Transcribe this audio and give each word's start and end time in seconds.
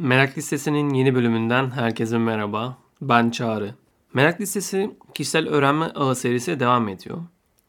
Merak 0.00 0.38
Listesi'nin 0.38 0.94
yeni 0.94 1.14
bölümünden 1.14 1.70
herkese 1.70 2.18
merhaba. 2.18 2.78
Ben 3.02 3.30
Çağrı. 3.30 3.74
Merak 4.14 4.40
Listesi 4.40 4.90
kişisel 5.14 5.48
öğrenme 5.48 5.84
ağı 5.84 6.16
serisi 6.16 6.60
devam 6.60 6.88
ediyor. 6.88 7.18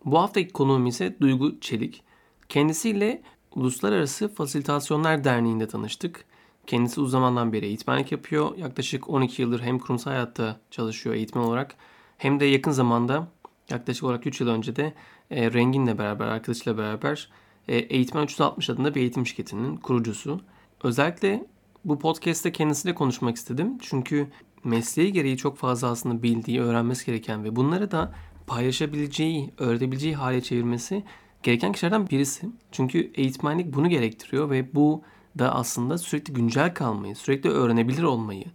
Bu 0.06 0.20
haftaki 0.20 0.54
konuğum 0.54 0.88
ise 0.88 1.18
Duygu 1.22 1.60
Çelik. 1.60 2.04
Kendisiyle 2.50 3.22
Uluslararası 3.56 4.34
Fasilitasyonlar 4.34 5.24
Derneği'nde 5.24 5.68
tanıştık. 5.68 6.26
Kendisi 6.68 7.02
uzun 7.02 7.54
beri 7.54 7.66
eğitmenlik 7.66 8.12
yapıyor. 8.12 8.58
Yaklaşık 8.58 9.10
12 9.10 9.42
yıldır 9.42 9.62
hem 9.62 9.80
kurumsal 9.80 10.12
hayatta 10.12 10.60
çalışıyor 10.72 11.16
eğitmen 11.16 11.42
olarak 11.42 11.76
hem 12.18 12.40
de 12.40 12.46
yakın 12.46 12.72
zamanda 12.72 13.28
yaklaşık 13.70 14.04
olarak 14.04 14.28
3 14.28 14.42
yıl 14.42 14.48
önce 14.48 14.76
de 14.76 14.94
e, 15.32 15.54
Rengin'le 15.54 15.98
beraber, 15.98 16.28
arkadaşıyla 16.28 16.78
beraber 16.78 17.30
e, 17.68 17.78
Eğitmen 17.78 18.24
360 18.24 18.70
adında 18.70 18.96
bir 18.96 19.02
eğitim 19.02 19.28
şirketinin 19.28 19.78
kurucusu. 19.78 20.42
Özellikle 20.84 21.46
bu 21.86 22.00
podcast'te 22.00 22.52
kendisiyle 22.52 22.96
konuşmak 22.96 23.36
istedim. 23.36 23.78
Çünkü 23.82 24.28
mesleği 24.64 25.14
gereği 25.14 25.38
çok 25.38 25.58
fazla 25.58 25.88
aslında 25.88 26.24
bildiği, 26.24 26.62
öğrenmesi 26.62 27.06
gereken 27.06 27.44
ve 27.44 27.56
bunları 27.56 27.92
da 27.92 28.14
paylaşabileceği, 28.48 29.54
öğretebileceği 29.58 30.16
hale 30.16 30.42
çevirmesi 30.42 31.04
gereken 31.44 31.72
kişilerden 31.72 32.10
birisi. 32.10 32.50
Çünkü 32.72 33.12
eğitmenlik 33.16 33.74
bunu 33.74 33.90
gerektiriyor 33.90 34.50
ve 34.50 34.76
bu 34.76 35.02
da 35.40 35.56
aslında 35.56 35.98
sürekli 35.98 36.34
güncel 36.34 36.74
kalmayı, 36.74 37.16
sürekli 37.16 37.50
öğrenebilir 37.50 38.04
olmayı, 38.04 38.46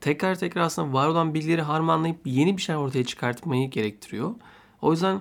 tekrar 0.00 0.34
tekrar 0.34 0.62
aslında 0.62 0.92
var 0.92 1.08
olan 1.08 1.34
bilgileri 1.34 1.62
harmanlayıp 1.62 2.20
yeni 2.24 2.56
bir 2.56 2.62
şey 2.62 2.76
ortaya 2.76 3.04
çıkartmayı 3.04 3.70
gerektiriyor. 3.70 4.34
O 4.82 4.92
yüzden 4.92 5.20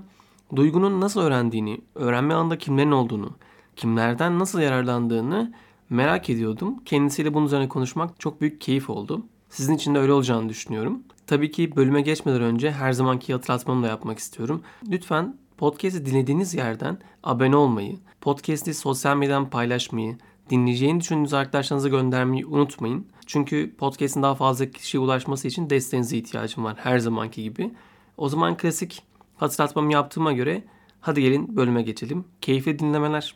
duygunun 0.55 1.01
nasıl 1.01 1.21
öğrendiğini, 1.21 1.81
öğrenme 1.95 2.33
anında 2.33 2.57
kimlerin 2.57 2.91
olduğunu, 2.91 3.31
kimlerden 3.75 4.39
nasıl 4.39 4.59
yararlandığını 4.59 5.53
merak 5.91 6.29
ediyordum. 6.29 6.83
Kendisiyle 6.85 7.33
bunun 7.33 7.45
üzerine 7.45 7.69
konuşmak 7.69 8.19
çok 8.19 8.41
büyük 8.41 8.61
keyif 8.61 8.89
oldu. 8.89 9.25
Sizin 9.49 9.75
için 9.75 9.95
de 9.95 9.99
öyle 9.99 10.13
olacağını 10.13 10.49
düşünüyorum. 10.49 11.03
Tabii 11.27 11.51
ki 11.51 11.75
bölüme 11.75 12.01
geçmeden 12.01 12.41
önce 12.41 12.71
her 12.71 12.91
zamanki 12.91 13.33
hatırlatmamı 13.33 13.83
da 13.83 13.87
yapmak 13.87 14.19
istiyorum. 14.19 14.63
Lütfen 14.89 15.37
podcast'i 15.57 16.05
dinlediğiniz 16.05 16.53
yerden 16.53 16.97
abone 17.23 17.55
olmayı, 17.55 17.99
podcast'i 18.21 18.73
sosyal 18.73 19.17
medyadan 19.17 19.49
paylaşmayı, 19.49 20.17
dinleyeceğini 20.49 20.99
düşündüğünüz 20.99 21.33
arkadaşlarınıza 21.33 21.89
göndermeyi 21.89 22.45
unutmayın. 22.45 23.07
Çünkü 23.25 23.75
podcast'in 23.77 24.23
daha 24.23 24.35
fazla 24.35 24.71
kişiye 24.71 25.01
ulaşması 25.01 25.47
için 25.47 25.69
desteğinize 25.69 26.17
ihtiyacım 26.17 26.63
var 26.63 26.75
her 26.77 26.99
zamanki 26.99 27.43
gibi. 27.43 27.73
O 28.17 28.29
zaman 28.29 28.57
klasik 28.57 29.03
hatırlatmamı 29.37 29.93
yaptığıma 29.93 30.33
göre 30.33 30.63
hadi 31.01 31.21
gelin 31.21 31.55
bölüme 31.55 31.81
geçelim. 31.81 32.25
Keyifli 32.41 32.79
dinlemeler. 32.79 33.35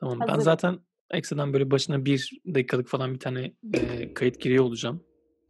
Tamam 0.00 0.18
ben 0.28 0.38
zaten 0.38 0.78
ekstradan 1.10 1.52
böyle 1.52 1.70
başına 1.70 2.04
bir 2.04 2.40
dakikalık 2.54 2.88
falan 2.88 3.14
bir 3.14 3.20
tane 3.20 3.52
e, 3.74 4.14
kayıt 4.14 4.40
giriyor 4.40 4.64
olacağım. 4.64 5.04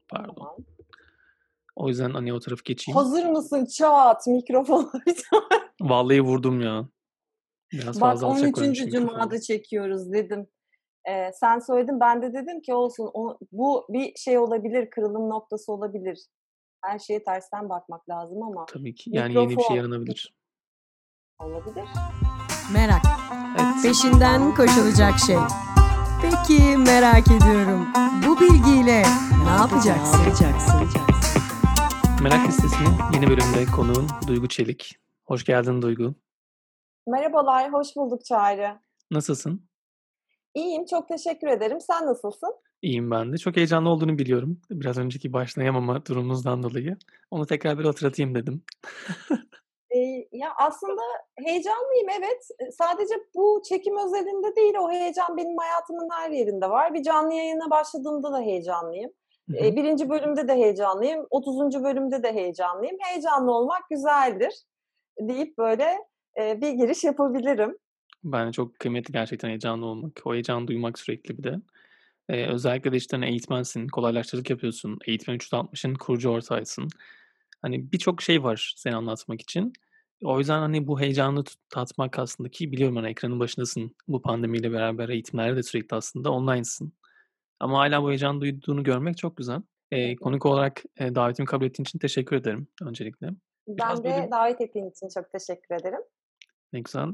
Pardon. 0.09 0.35
Tamam. 0.35 0.57
O 1.77 1.89
yüzden 1.89 2.11
hani 2.11 2.33
o 2.33 2.41
taraf 2.41 2.65
geçeyim. 2.65 2.97
Hazır 2.97 3.25
mısın? 3.25 3.67
Çat 3.67 4.27
mikrofon. 4.27 4.93
Vallahi 5.81 6.21
vurdum 6.21 6.61
ya. 6.61 6.89
Biraz 7.73 8.01
Bak 8.01 8.11
fazla 8.11 8.27
13. 8.27 8.93
Cuma'da 8.93 9.41
çekiyoruz 9.41 10.12
dedim. 10.12 10.47
Ee, 11.09 11.31
sen 11.33 11.59
söyledin 11.59 12.01
ben 12.01 12.23
de 12.23 12.33
dedim 12.33 12.61
ki 12.61 12.75
olsun 12.75 13.11
o, 13.15 13.39
bu 13.53 13.87
bir 13.89 14.12
şey 14.17 14.39
olabilir 14.39 14.91
kırılım 14.91 15.31
noktası 15.31 15.73
olabilir. 15.73 16.19
Her 16.84 16.99
şeye 16.99 17.25
tersten 17.25 17.69
bakmak 17.69 18.09
lazım 18.09 18.43
ama. 18.43 18.67
Tabii 18.67 18.95
ki 18.95 19.11
yani 19.12 19.29
mikrofon, 19.29 19.51
yeni 19.51 19.59
bir 19.59 19.62
şey 19.62 19.77
yaranabilir. 19.77 20.34
Olabilir. 21.39 21.84
Merak. 22.73 23.03
Evet. 23.61 23.66
Peşinden 23.82 24.55
koşulacak 24.55 25.19
şey. 25.19 25.36
Peki 26.22 26.77
merak 26.77 27.27
ediyorum. 27.27 27.88
Bu 28.27 28.41
bilgiyle 28.41 29.02
ne 29.44 29.50
yapacaksın? 29.50 30.19
Ne 30.19 30.24
yapacaksın? 30.24 30.88
Merak 32.22 32.48
listesinin 32.48 32.94
yeni 33.12 33.27
bölümünde 33.27 33.66
konuğum 33.77 34.06
Duygu 34.27 34.48
Çelik. 34.48 34.98
Hoş 35.24 35.44
geldin 35.44 35.82
Duygu. 35.82 36.15
Merhabalar, 37.06 37.72
hoş 37.72 37.97
bulduk 37.97 38.25
Çağrı. 38.25 38.78
Nasılsın? 39.10 39.69
İyiyim, 40.54 40.84
çok 40.84 41.09
teşekkür 41.09 41.48
ederim. 41.48 41.81
Sen 41.81 42.06
nasılsın? 42.06 42.54
İyiyim 42.82 43.10
ben 43.10 43.32
de. 43.32 43.38
Çok 43.38 43.56
heyecanlı 43.56 43.88
olduğunu 43.88 44.19
biliyorum. 44.19 44.60
Biraz 44.70 44.98
önceki 44.98 45.32
başlayamama 45.32 46.06
durumumuzdan 46.06 46.62
dolayı. 46.62 46.97
Onu 47.31 47.47
tekrar 47.47 47.78
bir 47.78 47.84
hatırlatayım 47.84 48.34
dedim. 48.34 48.62
ya 50.32 50.48
aslında 50.58 51.02
heyecanlıyım 51.38 52.08
evet. 52.19 52.48
Sadece 52.78 53.14
bu 53.34 53.62
çekim 53.69 53.97
özelinde 53.97 54.56
değil, 54.56 54.74
o 54.80 54.91
heyecan 54.91 55.36
benim 55.36 55.56
hayatımın 55.56 56.08
her 56.12 56.30
yerinde 56.30 56.70
var. 56.70 56.94
Bir 56.94 57.02
canlı 57.02 57.34
yayına 57.34 57.70
başladığımda 57.70 58.32
da 58.32 58.41
heyecanlıyım. 58.41 59.10
Ee, 59.54 59.76
birinci 59.76 60.08
bölümde 60.08 60.48
de 60.48 60.54
heyecanlıyım. 60.54 61.26
30. 61.30 61.84
bölümde 61.84 62.22
de 62.22 62.32
heyecanlıyım. 62.32 62.97
Heyecanlı 63.00 63.52
olmak 63.52 63.91
güzeldir 63.91 64.52
deyip 65.20 65.58
böyle 65.58 65.98
e, 66.41 66.60
bir 66.60 66.70
giriş 66.70 67.04
yapabilirim. 67.04 67.78
Bence 68.24 68.53
çok 68.53 68.78
kıymetli 68.78 69.12
gerçekten 69.12 69.48
heyecanlı 69.48 69.86
olmak. 69.86 70.22
O 70.24 70.32
heyecan 70.32 70.68
duymak 70.68 70.98
sürekli 70.98 71.38
bir 71.38 71.44
de. 71.44 71.56
Ee, 72.28 72.47
özellikle 72.47 72.92
de 72.92 72.97
işte 72.97 73.16
hani 73.16 73.26
eğitmensin, 73.26 73.88
kolaylaştırıcılık 73.88 74.50
yapıyorsun. 74.50 74.98
Eğitmen 75.06 75.36
360'ın 75.36 75.94
kurucu 75.94 76.30
ortaysın. 76.30 76.88
Hani 77.66 77.93
birçok 77.93 78.22
şey 78.22 78.43
var 78.43 78.75
seni 78.77 78.97
anlatmak 78.97 79.41
için. 79.41 79.72
O 80.22 80.38
yüzden 80.38 80.59
hani 80.59 80.87
bu 80.87 81.00
heyecanı 81.00 81.44
tatmak 81.69 82.19
aslında 82.19 82.49
ki 82.50 82.72
biliyorum 82.72 82.97
hani 82.97 83.09
ekranın 83.09 83.41
başındasın. 83.41 83.97
Bu 84.09 84.22
pandemiyle 84.22 84.72
beraber 84.72 85.09
eğitimlerde 85.09 85.56
de 85.56 85.62
sürekli 85.62 85.97
aslında 85.97 86.31
online'sın. 86.32 86.93
Ama 87.60 87.78
hala 87.78 88.03
bu 88.03 88.09
heyecan 88.09 88.41
duyduğunu 88.41 88.82
görmek 88.82 89.19
çok 89.19 89.37
güzel. 89.37 89.62
Ee, 89.91 90.16
konuk 90.16 90.47
olarak 90.47 90.82
e, 90.97 91.15
davetimi 91.15 91.47
kabul 91.47 91.66
ettiğin 91.66 91.84
için 91.84 91.99
teşekkür 91.99 92.37
ederim 92.37 92.69
öncelikle. 92.82 93.31
Biraz 93.69 94.04
ben 94.04 94.12
de 94.12 94.16
böyle... 94.16 94.31
davet 94.31 94.60
ettiğin 94.60 94.91
için 94.91 95.09
çok 95.15 95.33
teşekkür 95.33 95.75
ederim. 95.75 96.00
Ne 96.72 96.81
güzel. 96.81 97.09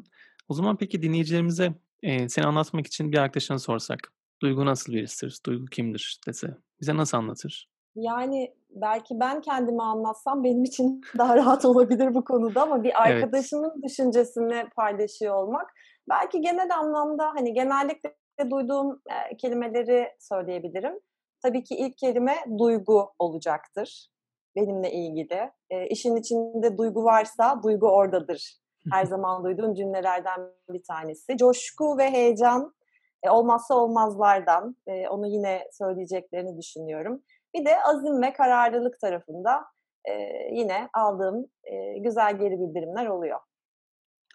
O 0.48 0.54
zaman 0.54 0.76
peki 0.76 1.02
dinleyicilerimize 1.02 1.74
e, 2.02 2.28
seni 2.28 2.46
anlatmak 2.46 2.86
için 2.86 3.12
bir 3.12 3.18
arkadaşına 3.18 3.58
sorsak. 3.58 4.12
Duygu 4.42 4.66
nasıl 4.66 4.92
birisidir? 4.92 5.38
Duygu 5.46 5.66
kimdir 5.66 6.20
dese. 6.26 6.56
Bize 6.80 6.96
nasıl 6.96 7.18
anlatır? 7.18 7.71
Yani 7.94 8.54
belki 8.70 9.20
ben 9.20 9.40
kendimi 9.40 9.82
anlatsam 9.82 10.44
benim 10.44 10.64
için 10.64 11.00
daha 11.18 11.36
rahat 11.36 11.64
olabilir 11.64 12.14
bu 12.14 12.24
konuda 12.24 12.62
ama 12.62 12.82
bir 12.82 13.02
arkadaşımın 13.02 13.72
evet. 13.74 13.84
düşüncesini 13.84 14.64
paylaşıyor 14.76 15.34
olmak 15.34 15.70
belki 16.10 16.40
genel 16.40 16.78
anlamda 16.78 17.26
hani 17.34 17.52
genellikle 17.52 18.10
duyduğum 18.50 19.02
e, 19.10 19.36
kelimeleri 19.36 20.08
söyleyebilirim. 20.18 21.00
Tabii 21.42 21.64
ki 21.64 21.74
ilk 21.74 21.98
kelime 21.98 22.36
duygu 22.58 23.12
olacaktır 23.18 24.08
benimle 24.56 24.92
ilgili. 24.92 25.50
E, 25.70 25.86
işin 25.86 26.16
içinde 26.16 26.78
duygu 26.78 27.04
varsa 27.04 27.62
duygu 27.62 27.88
oradadır 27.88 28.62
her 28.90 29.04
zaman 29.04 29.44
duyduğum 29.44 29.74
cümlelerden 29.74 30.40
bir 30.68 30.82
tanesi. 30.88 31.36
Coşku 31.36 31.98
ve 31.98 32.10
heyecan 32.10 32.74
e, 33.22 33.30
olmazsa 33.30 33.74
olmazlardan. 33.74 34.76
E, 34.86 35.08
onu 35.08 35.26
yine 35.26 35.68
söyleyeceklerini 35.72 36.58
düşünüyorum. 36.58 37.22
Bir 37.54 37.64
de 37.64 37.82
azim 37.84 38.22
ve 38.22 38.32
kararlılık 38.32 39.00
tarafında 39.00 39.64
e, 40.04 40.12
yine 40.52 40.88
aldığım 40.92 41.46
e, 41.64 41.98
güzel 41.98 42.38
geri 42.38 42.60
bildirimler 42.60 43.06
oluyor. 43.06 43.38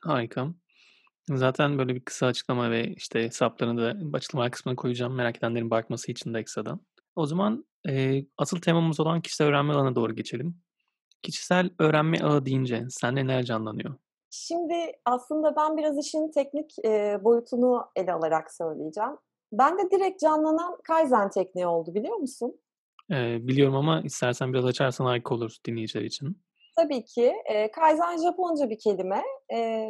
Harika. 0.02 0.48
Zaten 1.30 1.78
böyle 1.78 1.96
bir 1.96 2.06
kısa 2.06 2.26
açıklama 2.26 2.72
ve 2.72 2.88
işte 2.88 3.24
hesaplarını 3.24 3.82
da 3.82 4.18
açıklama 4.18 4.52
kısmına 4.52 4.76
koyacağım 4.76 5.16
merak 5.16 5.38
edenlerin 5.38 5.70
bakması 5.70 6.12
için 6.12 6.34
de 6.34 6.40
ekstradan. 6.40 6.80
O 7.16 7.26
zaman 7.26 7.66
e, 7.90 8.24
asıl 8.38 8.62
temamız 8.62 9.00
olan 9.00 9.22
kişisel 9.22 9.48
öğrenme 9.48 9.74
alanına 9.74 9.96
doğru 9.96 10.16
geçelim. 10.16 10.58
Kişisel 11.22 11.70
öğrenme 11.80 12.24
ağı 12.24 12.46
deyince 12.46 12.86
sende 12.90 13.28
neler 13.28 13.44
canlanıyor? 13.44 13.96
Şimdi 14.30 14.74
aslında 15.06 15.56
ben 15.56 15.78
biraz 15.78 15.98
işin 15.98 16.32
teknik 16.32 16.86
e, 16.86 17.24
boyutunu 17.24 17.86
ele 17.96 18.14
alarak 18.14 18.54
söyleyeceğim. 18.54 19.18
Ben 19.52 19.78
de 19.78 19.92
direkt 19.92 20.20
canlanan 20.20 20.78
Kaizen 20.84 21.30
tekniği 21.30 21.68
oldu 21.68 21.96
biliyor 21.96 22.16
musun? 22.16 22.60
Ee, 23.12 23.48
biliyorum 23.48 23.76
ama 23.76 24.02
istersen 24.02 24.54
biraz 24.54 24.66
açarsan 24.66 25.06
harika 25.06 25.36
olur 25.36 25.56
dinleyiciler 25.66 26.04
için. 26.04 26.38
Tabii 26.76 27.06
ki. 27.06 27.34
E, 27.46 27.72
Kaizen 27.72 28.18
Japonca 28.18 28.70
bir 28.70 28.80
kelime. 28.80 29.22
E, 29.54 29.90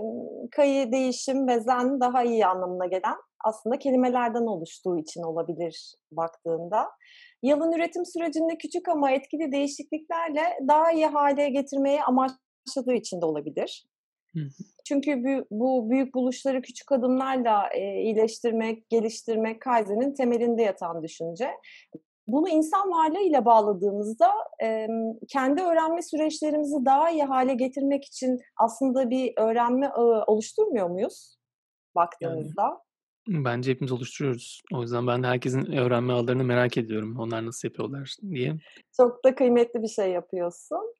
kai, 0.51 0.91
değişim 0.91 1.47
ve 1.47 1.59
zen 1.59 1.99
daha 1.99 2.23
iyi 2.23 2.45
anlamına 2.45 2.85
gelen 2.85 3.15
aslında 3.45 3.79
kelimelerden 3.79 4.45
oluştuğu 4.45 4.97
için 4.97 5.21
olabilir 5.21 5.95
baktığında. 6.11 6.89
Yalın 7.43 7.71
üretim 7.71 8.05
sürecinde 8.05 8.57
küçük 8.57 8.89
ama 8.89 9.11
etkili 9.11 9.51
değişikliklerle 9.51 10.43
daha 10.67 10.91
iyi 10.91 11.05
hale 11.05 11.49
getirmeyi 11.49 12.03
amaçladığı 12.03 12.93
için 12.93 13.21
de 13.21 13.25
olabilir. 13.25 13.85
Çünkü 14.87 15.23
bu, 15.23 15.45
bu 15.51 15.89
büyük 15.89 16.15
buluşları 16.15 16.61
küçük 16.61 16.91
adımlarla 16.91 17.69
e, 17.73 18.01
iyileştirmek, 18.01 18.89
geliştirmek 18.89 19.61
Kaizen'in 19.61 20.13
temelinde 20.13 20.61
yatan 20.61 21.03
düşünce. 21.03 21.49
Bunu 22.27 22.50
insan 22.50 22.91
varlığı 22.91 23.21
ile 23.21 23.45
bağladığımızda 23.45 24.31
e, 24.63 24.88
kendi 25.27 25.62
öğrenme 25.62 26.01
süreçlerimizi 26.01 26.85
daha 26.85 27.09
iyi 27.09 27.24
hale 27.24 27.53
getirmek 27.53 28.06
için 28.06 28.39
aslında 28.57 29.09
bir 29.09 29.33
öğrenme 29.38 29.88
ağı 29.88 30.24
oluşturmuyor 30.27 30.89
muyuz 30.89 31.38
baktığımızda? 31.95 32.62
Yani, 32.63 32.77
Bence 33.29 33.71
hepimiz 33.71 33.91
oluşturuyoruz. 33.91 34.62
O 34.74 34.81
yüzden 34.81 35.07
ben 35.07 35.24
de 35.24 35.27
herkesin 35.27 35.71
öğrenme 35.71 36.13
ağlarını 36.13 36.44
merak 36.44 36.77
ediyorum. 36.77 37.19
Onlar 37.19 37.45
nasıl 37.45 37.68
yapıyorlar 37.68 38.15
diye. 38.29 38.56
Çok 38.97 39.24
da 39.25 39.35
kıymetli 39.35 39.81
bir 39.81 39.88
şey 39.88 40.12
yapıyorsun. 40.12 40.94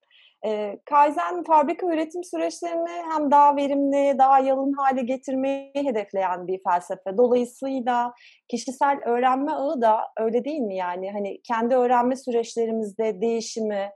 Eee, 0.47 0.79
Kaizen 0.85 1.44
fabrika 1.44 1.88
üretim 1.88 2.23
süreçlerini 2.23 2.89
hem 3.11 3.31
daha 3.31 3.55
verimli, 3.55 4.17
daha 4.17 4.39
yalın 4.39 4.73
hale 4.73 5.01
getirmeyi 5.01 5.71
hedefleyen 5.75 6.47
bir 6.47 6.61
felsefe. 6.63 7.17
Dolayısıyla 7.17 8.13
kişisel 8.47 8.99
öğrenme 9.05 9.51
ağı 9.51 9.81
da 9.81 9.99
öyle 10.17 10.45
değil 10.45 10.59
mi? 10.59 10.75
Yani 10.75 11.11
hani 11.11 11.41
kendi 11.41 11.75
öğrenme 11.75 12.15
süreçlerimizde 12.15 13.21
değişimi, 13.21 13.89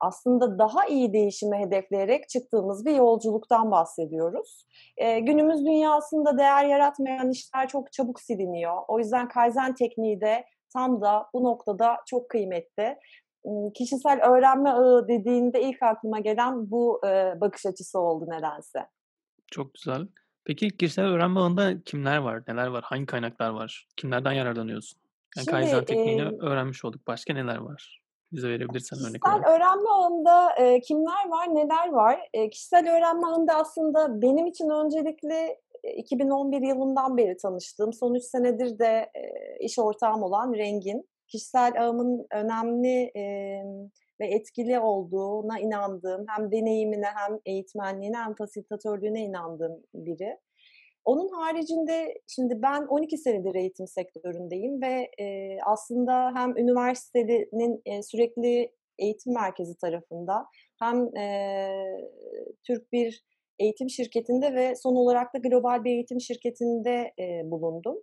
aslında 0.00 0.58
daha 0.58 0.86
iyi 0.86 1.12
değişimi 1.12 1.58
hedefleyerek 1.58 2.28
çıktığımız 2.28 2.86
bir 2.86 2.94
yolculuktan 2.96 3.70
bahsediyoruz. 3.70 4.66
Eee, 5.00 5.20
günümüz 5.20 5.66
dünyasında 5.66 6.38
değer 6.38 6.64
yaratmayan 6.64 7.30
işler 7.30 7.68
çok 7.68 7.92
çabuk 7.92 8.20
siliniyor. 8.20 8.76
O 8.88 8.98
yüzden 8.98 9.28
Kaizen 9.28 9.74
tekniği 9.74 10.20
de 10.20 10.44
tam 10.72 11.00
da 11.00 11.26
bu 11.34 11.44
noktada 11.44 11.96
çok 12.06 12.28
kıymetli. 12.30 12.96
Kişisel 13.74 14.20
öğrenme 14.30 14.70
ağı 14.70 15.08
dediğinde 15.08 15.62
ilk 15.62 15.82
aklıma 15.82 16.18
gelen 16.20 16.70
bu, 16.70 17.00
eee, 17.04 17.34
bakış 17.40 17.66
açısı 17.66 18.00
oldu 18.00 18.24
nedense. 18.28 18.86
Çok 19.50 19.74
güzel. 19.74 20.08
Peki 20.44 20.76
kişisel 20.76 21.04
öğrenme 21.04 21.40
ağında 21.40 21.82
kimler 21.82 22.16
var, 22.18 22.42
neler 22.48 22.66
var, 22.66 22.82
hangi 22.84 23.06
kaynaklar 23.06 23.50
var? 23.50 23.88
Kimlerden 23.96 24.32
yararlanıyorsun? 24.32 25.00
Yani 25.36 25.44
Şimdi, 25.44 25.50
Kaizen 25.56 25.84
tekniğini 25.84 26.20
emm 26.22 26.40
öğrenmiş 26.40 26.84
olduk. 26.84 27.06
Başka 27.06 27.32
neler 27.34 27.56
var? 27.56 28.00
Bize 28.32 28.48
verebilirsen 28.48 28.98
örnek 28.98 29.26
Kişisel 29.26 29.32
olarak. 29.32 29.48
öğrenme 29.48 29.88
ağında, 29.88 30.54
eee, 30.60 30.80
kimler 30.80 31.28
var, 31.28 31.54
neler 31.54 31.88
var? 31.88 32.28
Eee, 32.34 32.50
kişisel 32.50 32.96
öğrenme 32.96 33.26
ağında 33.26 33.54
aslında 33.54 34.22
benim 34.22 34.46
için 34.46 34.68
öncelikli, 34.70 35.56
eee, 35.84 35.96
2011 35.96 36.62
yılından 36.62 37.16
beri 37.16 37.36
tanıştığım, 37.36 37.92
son 37.92 38.14
3 38.14 38.22
senedir 38.24 38.78
de, 38.78 39.10
eee, 39.14 39.56
iş 39.60 39.78
ortağım 39.78 40.22
olan 40.22 40.52
Rengin. 40.54 41.09
Kişisel 41.30 41.82
ağımın 41.84 42.26
önemli, 42.34 43.04
emm, 43.14 43.90
ve 44.20 44.26
etkili 44.26 44.80
olduğuna 44.80 45.60
inandığım, 45.60 46.24
hem 46.28 46.52
deneyimine 46.52 47.06
hem 47.06 47.38
eğitmenliğine 47.46 48.16
hem 48.16 48.34
fasilitatörlüğüne 48.34 49.20
inandığım 49.24 49.82
biri. 49.94 50.38
Onun 51.04 51.28
haricinde 51.28 52.14
şimdi 52.28 52.62
ben 52.62 52.82
12 52.86 53.18
senedir 53.18 53.54
eğitim 53.54 53.86
sektöründeyim 53.88 54.82
ve, 54.82 55.10
eee, 55.18 55.58
aslında 55.66 56.32
hem 56.36 56.56
üniversitenin, 56.58 57.82
eee, 57.86 58.02
sürekli 58.02 58.72
eğitim 58.98 59.34
merkezi 59.34 59.76
tarafında 59.78 60.46
hem, 60.82 61.08
eee, 61.16 62.10
Türk 62.66 62.92
bir 62.92 63.24
eğitim 63.58 63.90
şirketinde 63.90 64.54
ve 64.54 64.74
son 64.76 64.96
olarak 64.96 65.34
da 65.34 65.38
global 65.38 65.84
bir 65.84 65.90
eğitim 65.90 66.20
şirketinde, 66.20 67.12
eee, 67.18 67.42
bulundum. 67.44 67.96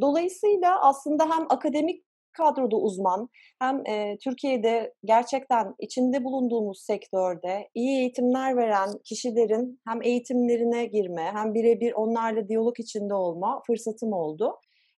Dolayısıyla 0.00 0.82
aslında 0.88 1.24
hem 1.36 1.46
akademik 1.50 2.04
kadroda 2.32 2.76
uzman 2.76 3.28
hem, 3.58 3.82
eee, 3.86 4.18
Türkiye'de 4.24 4.94
gerçekten 5.04 5.74
içinde 5.78 6.24
bulunduğumuz 6.24 6.80
sektörde 6.82 7.68
iyi 7.74 7.98
eğitimler 8.00 8.56
veren 8.56 8.88
kişilerin 9.04 9.80
hem 9.88 10.02
eğitimlerine 10.02 10.84
girme 10.86 11.22
hem 11.34 11.54
bire 11.54 11.80
bir 11.80 11.92
onlarla 11.92 12.48
diyalog 12.48 12.80
içinde 12.80 13.14
olma 13.14 13.62
fırsatım 13.66 14.12
oldu. 14.12 14.56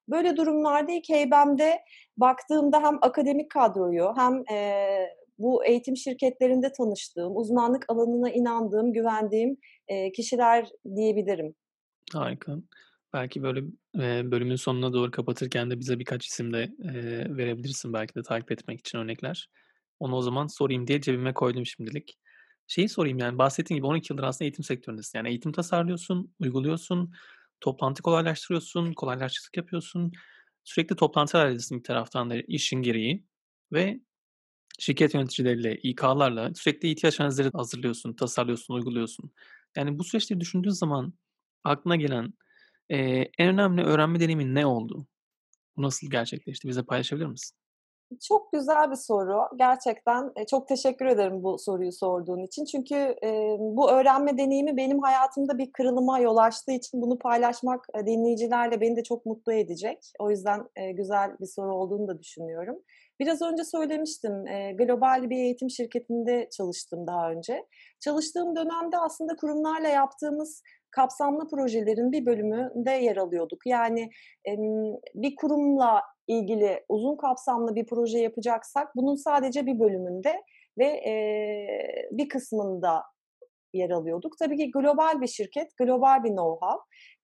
Böyle 0.09 0.37
durumlarda 0.37 0.93
ilk 0.93 1.09
heybemde 1.09 1.81
baktığımda 2.17 2.83
hem 2.83 2.99
akademik 3.03 3.51
kadroyu 3.51 4.13
hem, 4.17 4.43
eee, 4.51 5.09
bu 5.39 5.65
eğitim 5.65 5.97
şirketlerinde 5.97 6.73
tanıştığım, 6.73 7.37
uzmanlık 7.37 7.85
alanına 7.89 8.31
inandığım, 8.31 8.93
güvendiğim, 8.93 9.57
eee, 9.91 10.13
kişiler 10.13 10.69
diyebilirim. 10.97 11.55
Harika. 12.13 12.53
Belki 13.13 13.43
böyle, 13.43 13.61
eee, 13.95 14.23
bölümün 14.31 14.57
sonuna 14.57 14.93
doğru 14.93 15.11
kapatırken 15.11 15.71
de 15.71 15.81
bize 15.81 15.99
birkaç 15.99 16.27
isim 16.27 16.53
de, 16.53 16.73
eee, 16.85 17.37
verebilirsin 17.37 17.93
belki 17.93 18.15
de 18.15 18.23
takip 18.23 18.53
etmek 18.53 18.81
için 18.81 18.99
örnekler. 18.99 19.49
Onu 20.01 20.17
o 20.17 20.23
zaman 20.23 20.47
sorayım 20.47 20.87
diye 20.87 21.01
cebime 21.01 21.35
koydum 21.35 21.67
şimdilik. 21.67 22.19
Şeyi 22.67 22.89
sorayım, 22.89 23.19
yani, 23.19 23.39
bahsettiğin 23.39 23.79
gibi 23.79 23.87
12 23.87 24.13
yıldır 24.13 24.23
aslında 24.25 24.45
eğitim 24.45 24.65
sektöründesin. 24.65 25.19
Yani 25.19 25.29
eğitim 25.29 25.53
tasarlıyorsun, 25.53 26.35
uyguluyorsun, 26.41 27.13
toplantı 27.61 28.03
kolaylaştırıyorsun, 28.03 28.93
kolaylaştırıcılık 28.93 29.57
yapıyorsun. 29.57 30.13
Sürekli 30.65 30.97
toplantılar 30.97 31.45
halindesin 31.45 31.79
bir 31.79 31.85
taraftan 31.85 32.31
da 32.31 32.37
işin 32.49 32.83
gereği 32.83 33.25
ve 33.73 34.01
şirket 34.79 35.15
yöneticileriyle, 35.15 35.77
İK'larla 35.79 36.55
sürekli 36.55 36.91
ihtiyaç 36.91 37.21
analizleri 37.21 37.51
hazırlıyorsun, 37.55 38.13
tasarlıyorsun, 38.15 38.75
uyguluyorsun. 38.75 39.33
Yani 39.77 39.99
bu 39.99 40.05
süreçleri 40.05 40.41
düşündüğün 40.41 40.71
zaman 40.71 41.15
aklına 41.65 41.97
gelen, 41.97 42.35
eee, 42.93 43.33
en 43.39 43.49
önemli 43.49 43.83
öğrenme 43.85 44.21
deneyimin 44.21 44.57
ne 44.57 44.67
oldu? 44.67 45.07
Bu 45.79 45.83
nasıl 45.83 46.11
gerçekleşti? 46.11 46.69
Bizle 46.69 46.85
paylaşabilir 46.85 47.27
misin? 47.27 47.55
Çok 48.29 48.53
güzel 48.53 48.91
bir 48.91 48.97
soru. 48.97 49.39
Gerçekten, 49.57 50.33
çok 50.51 50.69
teşekkür 50.69 51.07
ederim 51.07 51.43
bu 51.43 51.59
soruyu 51.59 51.93
sorduğun 51.93 52.39
için. 52.47 52.65
Çünkü, 52.65 53.17
eee, 53.23 53.57
bu 53.61 53.91
öğrenme 53.91 54.39
deneyimi 54.39 54.77
benim 54.77 54.99
hayatımda 55.03 55.59
bir 55.59 55.73
kırılıma 55.73 56.19
yol 56.19 56.37
açtığı 56.37 56.73
için 56.73 57.03
bunu 57.03 57.19
paylaşmak, 57.19 57.87
eee, 57.97 58.07
dinleyicilerle 58.07 58.81
beni 58.81 58.97
de 58.97 59.03
çok 59.03 59.27
mutlu 59.27 59.53
edecek. 59.53 59.99
O 60.21 60.31
yüzden, 60.31 60.61
eee, 60.77 60.93
güzel 60.93 61.31
bir 61.41 61.47
soru 61.47 61.75
olduğunu 61.75 62.09
da 62.09 62.19
düşünüyorum. 62.19 62.77
Biraz 63.21 63.43
önce 63.43 63.65
söylemiştim, 63.65 64.47
eee, 64.47 64.73
global 64.73 65.31
bir 65.31 65.37
eğitim 65.37 65.71
şirketinde 65.71 66.49
çalıştım 66.57 67.07
daha 67.07 67.31
önce. 67.31 67.67
Çalıştığım 68.01 68.57
dönemde 68.57 68.99
aslında 68.99 69.37
kurumlarla 69.37 69.89
yaptığımız 69.89 70.63
kapsamlı 70.93 71.49
projelerin 71.49 72.13
bir 72.13 72.27
bölümünde 72.27 72.91
yer 72.91 73.17
alıyorduk. 73.17 73.67
Yani, 73.67 74.11
bir 75.15 75.35
kurumla 75.37 76.03
ilgili 76.29 76.85
uzun 76.89 77.17
kapsamlı 77.17 77.75
bir 77.75 77.87
proje 77.87 78.19
yapacaksak 78.19 78.89
bunun 78.97 79.15
sadece 79.17 79.67
bir 79.67 79.81
bölümünde 79.81 80.33
ve, 80.79 81.03
bir 82.13 82.29
kısmında 82.29 83.03
yer 83.75 83.91
alıyorduk. 83.91 84.33
Tabii 84.39 84.57
ki 84.57 84.71
global 84.71 85.21
bir 85.21 85.27
şirket, 85.27 85.77
global 85.79 86.25
bir 86.25 86.29
know-how. 86.29 86.79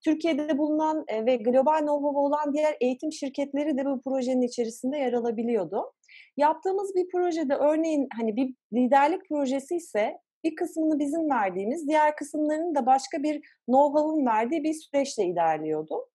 Türkiye'de 0.05 0.57
bulunan, 0.57 1.05
eee, 1.09 1.25
ve 1.25 1.35
global 1.35 1.79
know-how'u 1.79 2.19
olan 2.19 2.53
diğer 2.53 2.75
eğitim 2.81 3.11
şirketleri 3.11 3.77
de 3.77 3.85
bu 3.85 4.01
projenin 4.01 4.41
içerisinde 4.41 4.97
yer 4.97 5.13
alabiliyordu. 5.13 5.91
Yaptığımız 6.37 6.95
bir 6.95 7.07
projede 7.11 7.55
örneğin, 7.55 8.07
hani, 8.17 8.35
bir 8.35 8.53
liderlik 8.73 9.29
projesiyse 9.29 10.17
bir 10.43 10.55
kısmını 10.55 10.99
bizim 10.99 11.29
verdiğimiz, 11.29 11.87
diğer 11.87 12.15
kısımlarını 12.15 12.75
da 12.75 12.85
başka 12.85 13.23
bir 13.23 13.41
know-how'un 13.67 14.25
verdiği 14.25 14.63
bir 14.63 14.73
süreçle 14.73 15.25
ilerliyordu. 15.25 16.09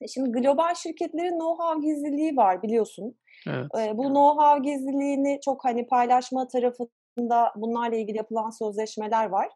E, 0.00 0.08
şimdi 0.08 0.32
global 0.32 0.74
şirketlerin 0.74 1.38
know-how 1.38 1.82
gizliliği 1.82 2.36
var 2.36 2.62
biliyorsun. 2.62 3.18
Evet. 3.48 3.66
Eee, 3.76 3.92
bu 3.96 4.02
know-how 4.02 4.62
gizliliğini 4.62 5.40
çok, 5.44 5.64
hani, 5.64 5.86
paylaşma 5.86 6.48
tarafında 6.48 7.52
bunlarla 7.56 7.96
ilgili 7.96 8.16
yapılan 8.16 8.50
sözleşmeler 8.50 9.26
var. 9.26 9.48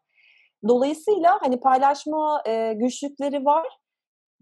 Dolayısıyla, 0.69 1.39
hani, 1.41 1.61
paylaşma, 1.61 2.43
güçlükleri 2.75 3.45
var. 3.45 3.67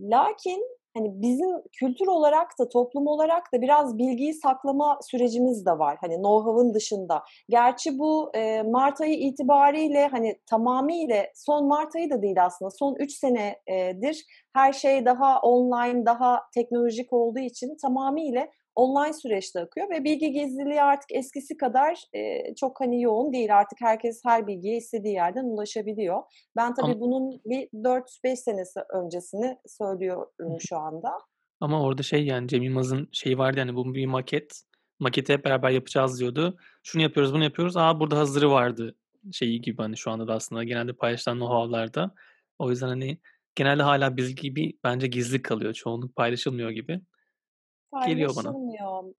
Lakin, 0.01 0.63
hani, 0.97 1.23
bizim 1.23 1.51
kültür 1.73 2.07
olarak 2.07 2.59
da 2.61 2.69
toplum 2.69 3.07
olarak 3.07 3.53
da 3.55 3.63
biraz 3.63 3.99
bilgiyi 3.99 4.35
saklama 4.35 4.99
sürecimiz 5.03 5.67
de 5.67 5.79
var, 5.79 5.97
hani, 6.01 6.15
know-how'ın 6.15 6.75
dışında. 6.75 7.23
Gerçi 7.49 7.99
bu, 7.99 8.31
eee, 8.35 8.63
mart 8.63 9.01
ayı 9.01 9.15
itibariyle, 9.19 10.07
hani, 10.09 10.41
tamamıyla 10.51 11.27
son 11.35 11.67
mart 11.69 11.97
ayı 11.97 12.11
da 12.11 12.23
değil 12.23 12.45
aslında, 12.45 12.71
son 12.71 12.95
3 13.01 13.13
senedir 13.13 14.25
her 14.55 14.73
şey 14.73 15.05
daha 15.07 15.41
online, 15.41 16.07
daha 16.07 16.41
teknolojik 16.55 17.13
olduğu 17.13 17.39
için 17.41 17.77
tamamıyla 17.83 18.49
online 18.77 19.13
süreçte 19.13 19.61
akıyor 19.61 19.91
ve 19.91 20.05
bilgi 20.05 20.33
gizliliği 20.33 20.83
artık 20.83 21.13
eskisi 21.13 21.57
kadar, 21.57 22.05
eee, 22.15 22.55
çok, 22.61 22.81
hani, 22.81 23.03
yoğun 23.03 23.33
değil. 23.33 23.57
Artık 23.59 23.81
herkes 23.81 24.21
her 24.25 24.47
bilgiye 24.47 24.77
istediği 24.77 25.15
yerden 25.15 25.45
ulaşabiliyor. 25.45 26.23
Ben 26.57 26.75
tabii 26.75 27.01
bunun 27.01 27.41
bir 27.45 27.69
4-5 27.85 28.41
senesi 28.41 28.81
öncesini 28.95 29.59
söylüyorum 29.67 30.57
şu 30.69 30.77
anda. 30.77 31.11
Ama 31.61 31.83
orada 31.83 32.03
şey, 32.03 32.27
yani, 32.27 32.49
Cem 32.49 32.63
Yılmaz'ın 32.63 33.09
şeyi 33.13 33.39
vardı, 33.39 33.59
yani, 33.59 33.75
"Bu 33.75 33.95
bir 33.95 34.07
maket, 34.07 34.61
maketi 35.01 35.33
hep 35.33 35.45
beraber 35.45 35.71
yapacağız." 35.71 36.21
diyordu. 36.21 36.57
"Şunu 36.83 37.03
yapıyoruz, 37.03 37.33
bunu 37.35 37.45
yapıyoruz. 37.45 37.77
A, 37.77 38.01
burada 38.01 38.19
hazırı 38.19 38.51
vardı." 38.51 38.95
şeyi 39.33 39.61
gibi, 39.61 39.83
hani, 39.83 39.97
şu 39.97 40.11
anda 40.11 40.29
da 40.29 40.35
aslında 40.35 40.65
genelde 40.65 40.93
paylaşılan 40.93 41.39
know-how'larda. 41.39 42.11
O 42.59 42.71
yüzden, 42.71 42.89
hani, 42.89 43.19
genelde 43.55 43.83
hâlâ 43.83 44.17
bilgi 44.17 44.57
bir 44.57 44.75
bence 44.85 45.07
gizli 45.07 45.43
kalıyor. 45.43 45.73
Çoğunluk 45.73 46.17
paylaşılmıyor 46.17 46.71
gibi. 46.71 47.01
Geliyor 48.01 48.37
bana. 48.37 48.57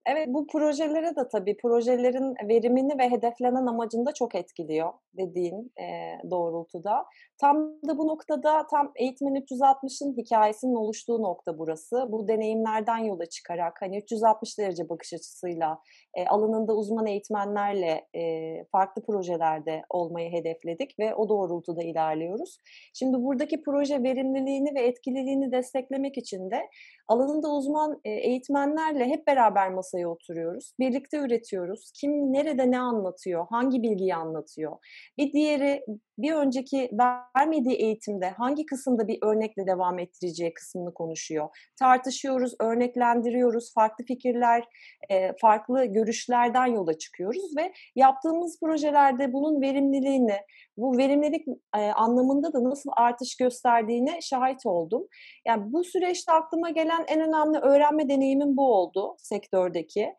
Evet, 0.07 0.27
bu 0.27 0.47
projelere 0.47 1.15
de 1.15 1.27
tabii 1.31 1.57
projelerin 1.57 2.35
verimini 2.49 2.97
ve 2.99 3.09
hedeflenen 3.09 3.65
amacını 3.65 4.05
da 4.05 4.13
çok 4.13 4.35
etkiliyor 4.35 4.93
dediğin, 5.17 5.71
eee, 5.79 6.19
doğrultuda. 6.31 7.05
Tam 7.41 7.57
da 7.87 7.97
bu 7.97 8.07
noktada 8.07 8.67
tam 8.71 8.91
Eğitimin 8.95 9.35
360'ın 9.35 10.17
hikâyesinin 10.17 10.75
oluştuğu 10.75 11.21
nokta 11.21 11.57
burası. 11.59 12.05
Bu 12.09 12.27
deneyimlerden 12.27 12.97
yola 12.97 13.25
çıkarak, 13.25 13.77
hani, 13.81 13.97
360 13.97 14.59
derece 14.59 14.89
bakış 14.89 15.13
açısıyla, 15.13 15.79
eee, 16.17 16.25
alanında 16.29 16.75
uzman 16.75 17.05
eğitmenlerle, 17.07 18.07
eee, 18.13 18.65
farklı 18.71 19.01
projelerde 19.03 19.81
olmayı 19.89 20.31
hedefledik 20.31 20.99
ve 20.99 21.15
o 21.15 21.29
doğrultuda 21.29 21.83
ilerliyoruz. 21.83 22.57
Şimdi 22.93 23.17
buradaki 23.23 23.61
proje 23.61 24.03
verimliliğini 24.03 24.75
ve 24.75 24.81
etkililiğini 24.87 25.51
desteklemek 25.51 26.17
için 26.17 26.51
de 26.51 26.59
alanında 27.07 27.47
uzman, 27.55 27.99
eee, 28.05 28.11
eğitmenlerle 28.57 29.05
hep 29.05 29.27
beraber 29.27 29.69
masaya 29.69 30.09
oturuyoruz. 30.09 30.73
Birlikte 30.79 31.17
üretiyoruz. 31.17 31.91
Kim 31.91 32.33
nerede 32.33 32.71
ne 32.71 32.79
anlatıyor, 32.79 33.47
hangi 33.49 33.83
bilgiyi 33.83 34.15
anlatıyor? 34.15 34.77
Bir 35.17 35.33
diğeri 35.33 35.85
bir 36.17 36.33
önceki 36.33 36.89
vermediği 37.37 37.75
eğitimde 37.75 38.29
hangi 38.29 38.65
kısımda 38.65 39.07
bir 39.07 39.17
örnekle 39.23 39.67
devam 39.67 39.99
ettireceği 39.99 40.53
kısmını 40.53 40.93
konuşuyor. 40.93 41.49
Tartışıyoruz, 41.79 42.53
örneklendiriyoruz, 42.61 43.73
farklı 43.73 44.05
fikirler, 44.05 44.63
eee, 45.09 45.33
farklı 45.41 45.85
görüşlerden 45.85 46.65
yola 46.65 46.97
çıkıyoruz 46.97 47.57
ve 47.57 47.73
yaptığımız 47.95 48.59
projelerde 48.63 49.33
bunun 49.33 49.61
verimliliğini, 49.61 50.35
bu 50.77 50.97
verimlilik, 50.97 51.47
eee, 51.75 51.91
anlamında 51.95 52.53
da 52.53 52.63
nasıl 52.63 52.89
artış 52.97 53.37
gösterdiğine 53.37 54.21
şahit 54.21 54.65
oldum. 54.65 55.07
Yani 55.47 55.73
bu 55.73 55.83
süreçte 55.83 56.31
aklıma 56.31 56.69
gelen 56.69 57.05
en 57.07 57.21
önemli 57.21 57.57
öğrenme 57.57 58.09
deneyimim 58.09 58.57
bu 58.57 58.73
oldu 58.73 59.15
sektördeki. 59.19 60.13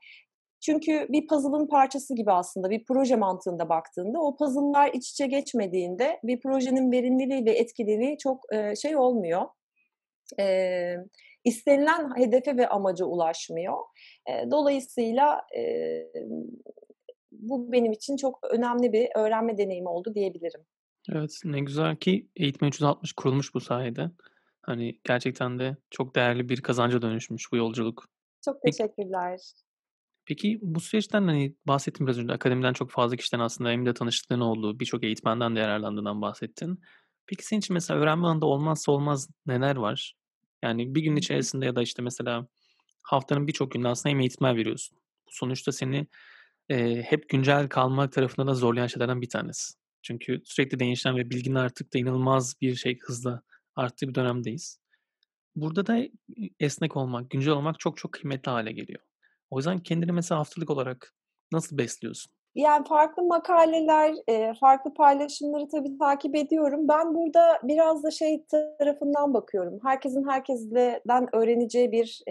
Çünkü 0.61 1.07
bir 1.11 1.27
puzzle'ın 1.27 1.67
parçası 1.69 2.15
gibi 2.15 2.33
aslında 2.33 2.71
bir 2.71 2.85
proje 2.89 3.17
mantığında 3.17 3.69
baktığında 3.69 4.21
o 4.21 4.37
puzzle'lar 4.37 4.91
iç 4.95 5.11
içe 5.11 5.27
geçmediğinde 5.27 6.21
bir 6.25 6.41
projenin 6.41 6.93
verimliliği 6.93 7.45
ve 7.47 7.51
etkililiği 7.53 8.19
çok, 8.19 8.45
eee, 8.53 8.75
şey 8.83 8.97
olmuyor, 8.97 9.43
eee, 10.39 10.99
istenilen 11.45 12.17
hedefe 12.19 12.57
ve 12.57 12.69
amaca 12.69 13.05
ulaşmıyor. 13.07 13.79
Eee, 14.29 14.49
dolayısıyla, 14.51 15.43
emm, 15.55 16.45
bu 17.33 17.73
benim 17.73 17.93
için 17.93 18.17
çok 18.17 18.39
önemli 18.53 18.93
bir 18.93 19.09
öğrenme 19.17 19.59
deneyimi 19.59 19.89
oldu 19.89 20.15
diyebilirim. 20.15 20.67
Evet, 21.13 21.41
ne 21.45 21.61
güzel 21.61 21.97
ki 21.97 22.29
Eğitim 22.37 22.69
360 22.69 23.13
kurulmuş 23.13 23.55
bu 23.55 23.61
sayede. 23.61 24.11
Hani, 24.63 24.99
gerçekten 25.05 25.59
de 25.59 25.77
çok 25.91 26.15
değerli 26.17 26.49
bir 26.49 26.61
kazanca 26.63 27.03
dönüşmüş 27.03 27.53
bu 27.53 27.57
yolculuk. 27.57 28.09
Çok 28.45 28.63
teşekkürler. 28.63 29.41
Peki 30.29 30.59
bu 30.63 30.81
süreçten, 30.81 31.23
hani, 31.29 31.57
bahsettin 31.69 32.07
biraz 32.07 32.19
önce, 32.19 32.35
akademiden 32.35 32.73
çok 32.73 32.91
fazla 32.91 33.17
kişiden 33.17 33.41
aslında 33.41 33.71
hem 33.71 33.87
de 33.87 33.95
tanışıklığın 33.95 34.41
olduğu, 34.41 34.81
birçok 34.81 35.05
eğitmenden 35.05 35.57
de 35.57 35.61
yararlandığından 35.61 36.23
bahsettin. 36.23 36.81
Peki 37.27 37.47
senin 37.47 37.61
için 37.61 37.75
mesela 37.75 38.01
öğrenme 38.01 38.27
alanında 38.27 38.47
olmazsa 38.47 38.93
olmaz 38.93 39.29
neler 39.47 39.77
var? 39.77 40.15
Yani 40.65 40.95
bir 40.95 41.03
gün 41.03 41.17
içerisinde 41.17 41.67
ya 41.67 41.77
da, 41.77 41.83
işte, 41.83 42.03
mesela 42.03 42.49
haftanın 43.05 43.49
birçok 43.49 43.73
gününde 43.73 43.89
aslında 43.89 44.11
hem 44.15 44.21
eğitimler 44.21 44.57
veriyorsun. 44.57 44.99
Bu 45.29 45.33
sonuçta 45.33 45.73
seni, 45.73 46.09
eee, 46.71 47.03
hep 47.09 47.31
güncel 47.31 47.69
kalmak 47.71 48.13
tarafında 48.13 48.49
da 48.49 48.55
zorlayan 48.55 48.89
şeylerden 48.89 49.23
bir 49.23 49.31
tanesi. 49.31 49.75
Çünkü 50.03 50.43
sürekli 50.47 50.81
değişen 50.81 51.17
ve 51.19 51.31
bilginin 51.31 51.57
artık 51.57 51.95
da 51.95 51.99
inanılmaz 52.01 52.57
bir 52.63 52.77
şey 52.77 52.99
hızla 53.03 53.43
arttığı 53.77 54.09
bir 54.09 54.17
dönemdeyiz. 54.17 54.81
Burada 55.57 55.87
da, 55.89 55.99
esnek 56.61 56.97
olmak, 56.99 57.31
güncel 57.31 57.55
olmak 57.55 57.81
çok 57.81 57.99
çok 57.99 58.13
kıymetli 58.13 58.51
hâle 58.53 58.73
geliyor. 58.73 59.01
O 59.51 59.57
yüzden 59.57 59.79
kendini 59.79 60.13
mesela 60.13 60.39
haftalık 60.39 60.71
olarak 60.71 61.15
nasıl 61.53 61.79
besliyorsun? 61.79 62.33
Yani 62.55 62.87
farklı 62.87 63.23
makaleler, 63.23 64.15
farklı 64.61 64.95
paylaşımları 64.95 65.69
tabii 65.69 65.99
takip 65.99 66.37
ediyorum. 66.37 66.89
Ben 66.89 67.15
burada 67.15 67.61
biraz 67.63 68.03
da 68.03 68.11
şey 68.11 68.45
tarafından 68.47 69.35
bakıyorum. 69.35 69.79
Herkesin 69.83 70.29
herkesten 70.29 71.27
öğreneceği 71.33 71.93
bir, 71.93 72.23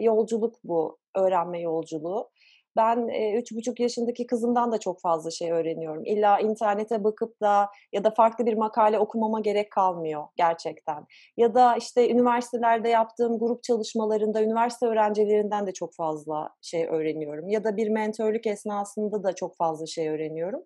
yolculuk 0.00 0.54
bu, 0.64 0.98
öğrenme 1.16 1.60
yolculuğu. 1.60 2.30
Ben, 2.76 3.08
eee, 3.08 3.34
3,5 3.38 3.80
yaşındaki 3.80 4.26
kızımdan 4.26 4.72
da 4.72 4.78
çok 4.78 5.00
fazla 5.00 5.30
şey 5.30 5.52
öğreniyorum. 5.52 6.04
İlla 6.04 6.40
internete 6.40 7.04
bakıp 7.04 7.40
da 7.40 7.68
ya 7.92 8.04
da 8.04 8.10
farklı 8.10 8.46
bir 8.46 8.54
makale 8.54 8.98
okumama 8.98 9.40
gerek 9.40 9.70
kalmıyor 9.72 10.24
gerçekten. 10.36 11.06
Ya 11.36 11.54
da, 11.54 11.76
işte, 11.76 12.10
üniversitelerde 12.10 12.88
yaptığım 12.88 13.38
grup 13.38 13.62
çalışmalarında 13.62 14.42
üniversite 14.42 14.86
öğrencilerinden 14.86 15.66
de 15.66 15.72
çok 15.72 15.94
fazla 15.94 16.48
şey 16.62 16.86
öğreniyorum. 16.88 17.48
Ya 17.48 17.64
da 17.64 17.76
bir 17.76 17.88
mentörlük 17.88 18.46
esnasında 18.46 19.22
da 19.22 19.32
çok 19.34 19.56
fazla 19.56 19.86
şey 19.86 20.08
öğreniyorum. 20.08 20.64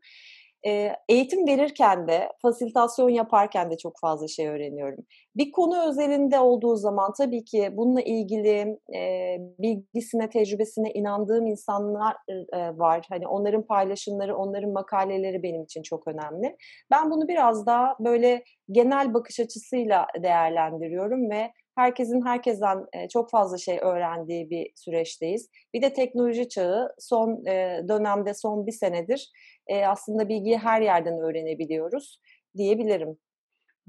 Eee, 0.66 0.96
eğitim 1.11 1.49
verirken 1.49 2.08
de, 2.08 2.28
fasilitasyon 2.42 3.11
yaparken 3.11 3.73
de 3.73 3.78
çok 3.78 3.94
fazla 4.00 4.28
şey 4.28 4.49
öğreniyorum. 4.49 5.06
Bir 5.37 5.52
konu 5.52 5.88
özelinde 5.90 6.40
olduğu 6.40 6.76
zaman 6.76 7.12
tabii 7.18 7.44
ki 7.44 7.70
bununla 7.73 8.02
ilgili, 8.02 8.78
eee, 8.94 9.38
bilgisine, 9.58 10.30
tecrübesine 10.30 10.90
inandığım 10.92 11.46
insanlar, 11.49 12.16
eee, 12.28 12.78
var. 12.78 13.06
Hani, 13.11 13.28
onların 13.28 13.62
paylaşımları, 13.66 14.37
onların 14.38 14.73
makaleleri 14.73 15.44
benim 15.44 15.64
için 15.64 15.82
çok 15.82 16.08
önemli. 16.08 16.56
Ben 16.92 17.11
bunu 17.11 17.28
biraz 17.28 17.66
daha, 17.66 17.96
böyle, 18.00 18.44
genel 18.73 19.14
bakış 19.14 19.40
açısıyla 19.40 20.06
değerlendiriyorum 20.23 21.30
ve 21.30 21.52
herkesin 21.78 22.26
herkesten, 22.26 22.87
eee, 22.94 23.08
çok 23.12 23.30
fazla 23.30 23.58
şey 23.58 23.78
öğrendiği 23.82 24.50
bir 24.50 24.73
süreçteyiz. 24.76 25.50
Bir 25.75 25.82
de 25.82 25.92
teknoloji 25.92 26.49
çağı 26.49 26.94
son, 26.99 27.42
eee, 27.46 27.82
dönemde, 27.88 28.35
son 28.35 28.66
1 28.66 28.73
senedir, 28.73 29.30
eee, 29.70 29.85
aslında 29.87 30.28
bilgiyi 30.28 30.58
her 30.58 30.80
yerden 30.80 31.18
öğrenebiliyoruz 31.20 32.20
diyebilirim. 32.56 33.18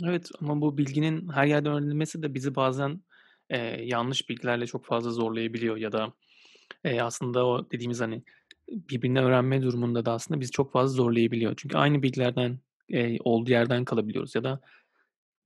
Evet 0.06 0.30
ama 0.42 0.62
bu 0.62 0.78
bilginin 0.78 1.30
her 1.30 1.46
yerden 1.46 1.72
öğrenilmesi 1.74 2.24
de 2.24 2.34
bizi 2.34 2.56
bazen, 2.56 3.02
eee, 3.52 3.82
yanlış 3.86 4.30
bilgilerle 4.30 4.66
çok 4.68 4.86
fazla 4.86 5.12
zorlayabiliyor 5.12 5.78
ya 5.78 5.92
da, 5.92 6.14
eee, 6.86 7.02
aslında 7.02 7.46
o 7.48 7.72
dediğimiz, 7.72 8.02
hani, 8.02 8.24
birbirini 8.70 9.22
öğrenme 9.22 9.62
durumunda 9.62 10.06
da 10.06 10.14
aslında 10.14 10.40
bizi 10.42 10.52
çok 10.52 10.72
fazla 10.74 10.96
zorlayabiliyor. 10.98 11.54
Çünkü 11.58 11.78
aynı 11.78 12.04
bilgilerden, 12.04 12.60
eee, 12.90 13.18
olduğu 13.24 13.52
yerden 13.52 13.86
kalabiliyoruz 13.86 14.36
ya 14.36 14.44
da 14.44 14.62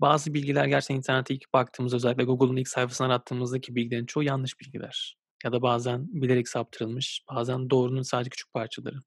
bazı 0.01 0.33
bilgiler 0.33 0.65
gerçekten 0.67 0.95
internete 0.97 1.35
ilk 1.35 1.53
baktığımızda 1.53 1.97
özellikle 1.97 2.23
Google'un 2.25 2.57
ilk 2.57 2.67
sayfasını 2.69 3.07
arattığımızdaki 3.07 3.75
bilgilerin 3.75 4.05
çoğu 4.05 4.23
yanlış 4.23 4.59
bilgiler 4.61 5.17
ya 5.45 5.53
da 5.53 5.61
bazen 5.61 6.07
bilerek 6.23 6.49
saptırılmış, 6.49 7.23
bazen 7.31 7.69
doğrunun 7.69 8.01
sadece 8.01 8.29
küçük 8.29 8.53
parçaları. 8.53 8.97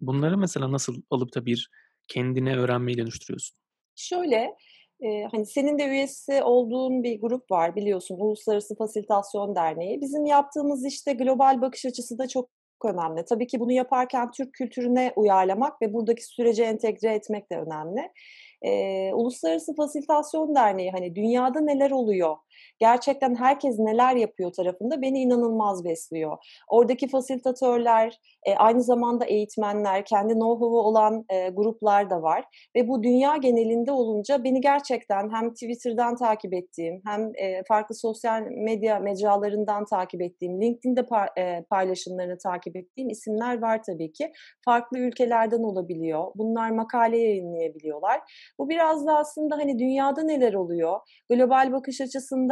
Bunları 0.00 0.38
mesela 0.38 0.72
nasıl 0.72 1.02
alıp 1.10 1.34
da 1.34 1.46
bir 1.46 1.70
kendine 2.08 2.56
öğrenmeyi 2.56 2.98
dönüştürüyorsun? 2.98 3.56
Şöyle, 3.96 4.56
eee, 5.00 5.28
hani, 5.32 5.46
senin 5.46 5.78
de 5.78 5.84
üyesi 5.86 6.42
olduğun 6.42 7.02
bir 7.02 7.20
grup 7.20 7.50
var 7.50 7.76
biliyorsun, 7.76 8.16
Uluslararası 8.20 8.76
Fasilitasyon 8.76 9.54
Derneği. 9.56 10.00
Bizim 10.00 10.26
yaptığımız 10.26 10.86
işte 10.86 11.12
global 11.12 11.60
bakış 11.62 11.84
açısı 11.86 12.18
da 12.18 12.28
çok 12.28 12.50
önemli. 12.84 13.24
Tabii 13.24 13.46
ki 13.46 13.60
bunu 13.60 13.72
yaparken 13.72 14.30
Türk 14.30 14.52
kültürüne 14.54 15.12
uyarlamak 15.16 15.82
ve 15.82 15.92
buradaki 15.92 16.24
sürece 16.26 16.64
entegre 16.64 17.14
etmek 17.14 17.50
de 17.52 17.56
önemli. 17.58 18.12
Eee, 18.64 19.12
Uluslararası 19.14 19.74
Fasilitasyon 19.74 20.54
Derneği, 20.54 20.90
hani, 20.90 21.14
dünyada 21.14 21.60
neler 21.60 21.90
oluyor, 21.90 22.36
gerçekten 22.78 23.34
herkes 23.34 23.78
neler 23.78 24.16
yapıyor 24.16 24.52
tarafında 24.52 25.02
beni 25.02 25.20
inanılmaz 25.20 25.84
besliyor. 25.84 26.36
Oradaki 26.68 27.08
fasilitatörler, 27.08 28.18
eee, 28.46 28.54
aynı 28.58 28.82
zamanda 28.82 29.24
eğitmenler, 29.24 30.04
kendi 30.04 30.32
know-how'u 30.32 30.80
olan, 30.80 31.24
eee, 31.32 31.48
gruplar 31.50 32.10
da 32.10 32.22
var 32.22 32.44
ve 32.76 32.88
bu 32.88 33.02
dünya 33.02 33.36
genelinde 33.36 33.92
olunca 33.92 34.44
beni 34.44 34.60
gerçekten 34.60 35.30
hem 35.34 35.50
Twitter'dan 35.54 36.16
takip 36.16 36.54
ettiğim 36.54 37.02
hem, 37.06 37.32
eee, 37.34 37.62
farklı 37.68 37.94
sosyal 37.94 38.42
medya 38.42 38.98
mecralarından 38.98 39.84
takip 39.84 40.22
ettiğim, 40.22 40.60
LinkedIn'de 40.62 41.06
pa 41.06 41.26
eee, 41.36 41.64
paylaşımlarını 41.70 42.38
takip 42.38 42.76
ettiğim 42.76 43.08
isimler 43.10 43.62
var 43.62 43.80
tabii 43.86 44.12
ki. 44.12 44.32
Farklı 44.64 44.98
ülkelerden 44.98 45.62
olabiliyor. 45.62 46.24
Bunlar 46.36 46.70
makale 46.70 47.18
yayınlayabiliyorlar. 47.18 48.20
Bu 48.58 48.68
biraz 48.68 49.06
da 49.06 49.16
aslında, 49.18 49.56
hani, 49.56 49.78
dünyada 49.78 50.22
neler 50.22 50.54
oluyor, 50.54 51.00
global 51.30 51.72
bakış 51.72 52.00
açısında, 52.00 52.49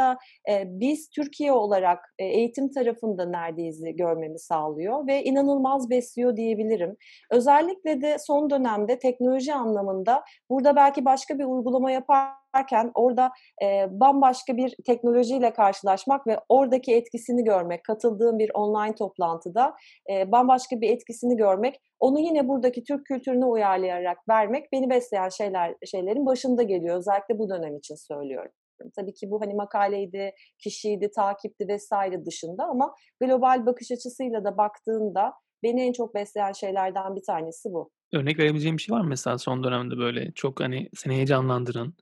eee, 0.48 0.64
biz 0.68 1.08
Türkiye 1.10 1.52
olarak, 1.52 1.98
eee, 2.18 2.26
eğitim 2.26 2.70
tarafında 2.70 3.24
neredeyizi 3.26 3.96
görmemi 3.96 4.38
sağlıyor 4.38 5.06
ve 5.06 5.22
inanılmaz 5.24 5.90
besliyor 5.90 6.36
diyebilirim. 6.36 6.96
Özellikle 7.30 8.02
de 8.02 8.16
son 8.26 8.50
dönemde 8.50 8.98
teknoloji 8.98 9.54
anlamında 9.54 10.22
burada 10.50 10.76
belki 10.76 11.04
başka 11.04 11.38
bir 11.38 11.44
uygulama 11.44 11.90
yaparken 11.90 12.90
orada, 12.94 13.30
eee, 13.62 13.88
bambaşka 13.90 14.56
bir 14.56 14.74
teknolojiyle 14.86 15.52
karşılaşmak 15.52 16.26
ve 16.26 16.38
oradaki 16.48 16.94
etkisini 16.96 17.44
görmek, 17.44 17.84
katıldığım 17.84 18.38
bir 18.38 18.50
online 18.54 18.94
toplantıda, 18.94 19.74
eee, 20.08 20.32
bambaşka 20.32 20.80
bir 20.80 20.90
etkisini 20.90 21.36
görmek, 21.36 21.80
onu 22.00 22.18
yine 22.20 22.48
buradaki 22.48 22.84
Türk 22.84 23.06
kültürüne 23.06 23.44
uyarlayarak 23.46 24.18
vermek 24.28 24.72
beni 24.72 24.90
besleyen 24.90 25.28
şeyler 25.28 25.74
şeylerin 25.86 26.26
başında 26.26 26.62
geliyor. 26.62 26.96
Özellikle 26.98 27.38
bu 27.38 27.48
dönem 27.48 27.76
için 27.76 27.94
söylüyorum. 27.94 28.52
Tabii 28.96 29.14
ki 29.14 29.30
bu 29.30 29.40
hani 29.40 29.54
makaleydi, 29.54 30.32
kişiydi, 30.58 31.10
takipti 31.16 31.68
vesaire 31.68 32.26
dışında 32.26 32.64
ama 32.64 32.94
global 33.20 33.66
bakış 33.66 33.90
açısıyla 33.90 34.44
da 34.44 34.56
baktığında 34.56 35.32
beni 35.62 35.82
en 35.82 35.92
çok 35.92 36.14
besleyen 36.14 36.52
şeylerden 36.52 37.16
bir 37.16 37.22
tanesi 37.22 37.72
bu. 37.72 37.90
Örnek 38.12 38.38
verebileceğin 38.38 38.76
bir 38.76 38.82
şey 38.82 38.96
var 38.96 39.00
mı 39.00 39.08
mesela 39.08 39.38
son 39.38 39.64
dönemde 39.64 39.98
böyle 39.98 40.32
çok 40.34 40.60
hani 40.60 40.88
seni 40.96 41.14
heyecanlandıran 41.14 41.94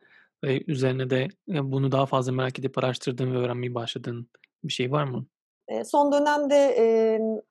ve 0.45 0.65
üzerine 0.67 1.11
de 1.11 1.29
bunu 1.49 1.93
daha 1.93 2.07
fazla 2.07 2.33
merak 2.33 2.59
edip 2.59 2.79
araştırdığın 2.79 3.35
ve 3.35 3.39
öğrenmeye 3.39 3.75
başladığın 3.75 4.31
bir 4.65 4.73
şey 4.73 4.93
var 4.93 5.05
mı? 5.05 5.27
Eee, 5.71 5.85
son 5.85 6.13
dönemde, 6.13 6.57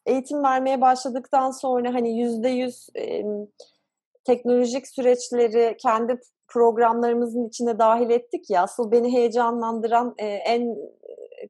eğitim 0.05 0.43
vermeye 0.43 0.81
başladıktan 0.81 1.51
sonra 1.51 1.93
hani 1.93 2.19
%100 2.19 2.89
emm, 2.95 3.47
teknolojik 4.23 4.87
süreçleri 4.87 5.77
kendi 5.81 6.19
programlarımızın 6.55 7.47
içine 7.47 7.79
dâhil 7.79 8.09
ettik 8.09 8.49
ya, 8.49 8.61
asıl 8.63 8.91
beni 8.91 9.13
heyecanlandıran, 9.13 10.15
eee, 10.19 10.41
en 10.45 10.75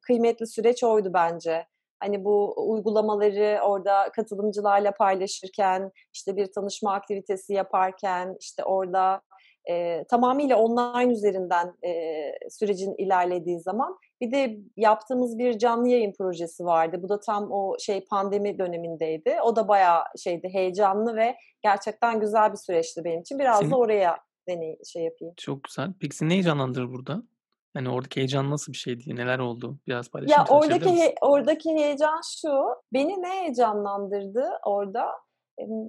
kıymetli 0.02 0.46
süreç 0.46 0.84
oydu 0.84 1.10
bence. 1.14 1.66
Hani 2.00 2.24
bu 2.24 2.54
uygulamaları 2.70 3.60
orada 3.64 4.12
katılımcılarla 4.16 4.92
paylaşırken, 4.92 5.90
işte 6.14 6.36
bir 6.36 6.52
tanışma 6.52 6.92
aktivitesi 6.94 7.54
yaparken, 7.54 8.36
işte 8.40 8.64
orada, 8.64 9.20
eee, 9.68 10.04
tamamıyla 10.10 10.56
online 10.56 11.12
üzerinden, 11.12 11.72
eee, 11.82 12.38
sürecin 12.50 12.94
ilerlediği 12.98 13.60
zaman 13.60 13.96
bir 14.20 14.32
de 14.32 14.56
yaptığımız 14.76 15.38
bir 15.38 15.58
canlı 15.58 15.88
yayın 15.88 16.12
projesi 16.18 16.64
vardı. 16.64 16.96
Bu 17.02 17.08
da 17.08 17.20
tam 17.20 17.52
o 17.52 17.76
şey 17.78 18.04
pandemi 18.04 18.58
dönemindeydi. 18.58 19.36
O 19.44 19.56
da 19.56 19.68
bayağı 19.68 20.02
şeydi, 20.24 20.48
heyecanlı 20.52 21.16
ve 21.16 21.36
gerçekten 21.62 22.20
güzel 22.20 22.52
bir 22.52 22.56
süreçti 22.56 23.04
benim 23.04 23.20
için. 23.20 23.38
Biraz 23.38 23.58
Seni 23.58 23.70
da 23.70 23.76
oraya 23.76 24.16
deney 24.48 24.78
şey 24.84 25.04
yapayım. 25.04 25.34
Çok 25.36 25.64
güzel. 25.64 25.92
Peki 26.00 26.16
seni 26.16 26.28
ne 26.28 26.32
heyecanlandırır 26.34 26.92
burada? 26.92 27.22
Hani 27.74 27.88
oradaki 27.88 28.16
heyecan 28.16 28.50
nasıl 28.50 28.72
bir 28.72 28.78
şeydi? 28.78 29.16
Neler 29.16 29.38
oldu? 29.38 29.78
Biraz 29.86 30.06
Ya 30.06 30.12
paylaşır 30.12 30.34
açabilir 30.40 30.64
oradaki 30.64 30.90
he 31.02 31.14
oradaki 31.20 31.70
heyecan 31.70 32.20
şu, 32.40 32.64
beni 32.92 33.22
ne 33.22 33.28
heyecanlandırdı 33.28 34.44
orada? 34.64 35.06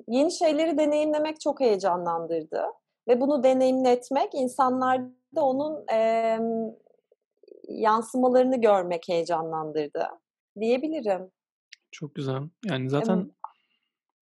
Yeni 0.07 0.31
şeyleri 0.31 0.77
deneyimlemek 0.77 1.41
çok 1.41 1.59
heyecanlandırdı 1.59 2.63
ve 3.07 3.21
bunu 3.21 3.43
deneyimletmek, 3.43 4.33
insanlarda 4.33 5.41
onun, 5.41 5.87
emm, 5.87 6.71
yansımalarını 7.67 8.61
görmek 8.61 9.09
heyecanlandırdı 9.09 10.07
diyebilirim. 10.59 11.31
Çok 11.91 12.15
güzel. 12.15 12.41
Yani 12.65 12.89
zaten 12.89 13.31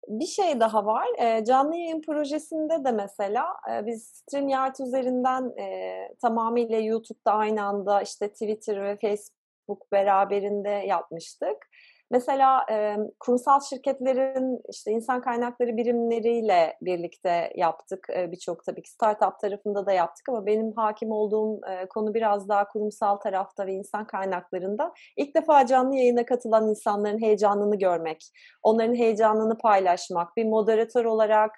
bir 0.10 0.26
şey 0.26 0.60
daha 0.60 0.86
var. 0.86 1.08
Eee, 1.20 1.46
canlı 1.46 1.76
yayın 1.78 2.02
projesinde 2.02 2.84
de 2.86 2.92
mesela, 2.92 3.46
eee, 3.70 3.84
biz 3.86 4.04
StreamYard 4.08 4.76
üzerinden, 4.80 5.54
eee, 5.58 6.16
tamamıyla 6.22 6.80
YouTube'da 6.80 7.32
aynı 7.34 7.64
anda, 7.64 8.02
işte, 8.02 8.30
Twitter 8.34 8.84
ve 8.84 8.98
Facebook 9.02 9.92
beraberinde 9.92 10.70
yapmıştık. 10.70 11.69
Mesela, 12.12 12.66
emm, 12.70 13.08
kurumsal 13.20 13.60
şirketlerin, 13.70 14.62
işte, 14.70 14.92
insan 14.92 15.22
kaynakları 15.22 15.78
birimleriyle 15.78 16.78
birlikte 16.82 17.54
yaptık. 17.56 18.08
Eee, 18.10 18.32
birçok 18.32 18.64
tabii 18.66 18.82
ki 18.82 18.90
startup 18.92 19.40
tarafında 19.42 19.86
da 19.86 19.92
yaptık 19.92 20.30
ama 20.30 20.46
benim 20.46 20.74
hâkim 20.76 21.12
olduğum, 21.12 21.60
eee, 21.68 21.86
konu 21.90 22.14
biraz 22.14 22.50
daha 22.50 22.68
kurumsal 22.68 23.16
tarafta 23.16 23.66
ve 23.68 23.74
insan 23.74 24.08
kaynaklarında. 24.08 24.94
İlk 25.18 25.36
defa 25.36 25.66
canlı 25.66 25.96
yayına 25.96 26.26
katılan 26.26 26.70
insanların 26.70 27.22
heyecanını 27.22 27.76
görmek, 27.80 28.32
onların 28.64 28.96
heyecanını 28.96 29.58
paylaşmak, 29.58 30.38
bir 30.38 30.46
moderatör 30.46 31.06
olarak, 31.06 31.52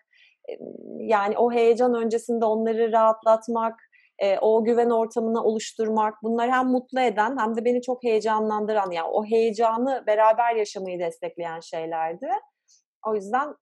yani 0.99 1.37
o 1.37 1.51
heyecan 1.51 1.93
öncesinde 1.95 2.45
onları 2.45 2.91
rahatlatmak, 2.91 3.75
eee, 4.21 4.37
o 4.41 4.63
güven 4.63 4.89
ortamını 4.89 5.43
oluşturmak, 5.43 6.13
bunlar 6.23 6.51
hem 6.51 6.67
mutlu 6.67 6.99
eden 6.99 7.37
hem 7.37 7.55
de 7.55 7.65
beni 7.65 7.81
çok 7.81 8.03
heyecanlandıran, 8.03 8.91
yani 8.91 9.07
o 9.11 9.25
heyecanı 9.25 10.03
beraber 10.07 10.55
yaşamayı 10.55 10.99
destekleyen 10.99 11.59
şeylerdi. 11.59 12.27
O 13.07 13.15
yüzden, 13.15 13.55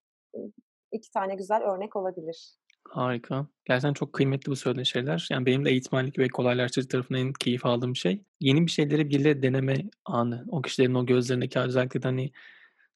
2 0.91 1.11
tane 1.11 1.35
güzel 1.35 1.61
örnek 1.63 1.95
olabilir. 1.95 2.51
Harika. 2.89 3.47
Gerçekten 3.65 3.93
çok 3.93 4.13
kıymetli 4.13 4.51
bu 4.51 4.55
söylediğin 4.55 4.83
şeyler. 4.83 5.27
Yani 5.31 5.45
benim 5.45 5.65
de 5.65 5.69
eğitmenlik 5.71 6.19
ve 6.19 6.27
kolaylaştırıcı 6.27 6.89
tarafından 6.89 7.21
en 7.21 7.33
keyif 7.33 7.65
aldığım 7.65 7.95
şey, 7.95 8.23
yeni 8.39 8.65
bir 8.65 8.71
şeyleri 8.71 9.09
biriyle 9.09 9.43
deneme 9.43 9.75
anı. 10.05 10.45
O 10.51 10.61
kişilerin 10.61 10.95
o 10.95 11.05
gözlerindeki 11.05 11.59
özellikle 11.59 11.99
hani 12.03 12.31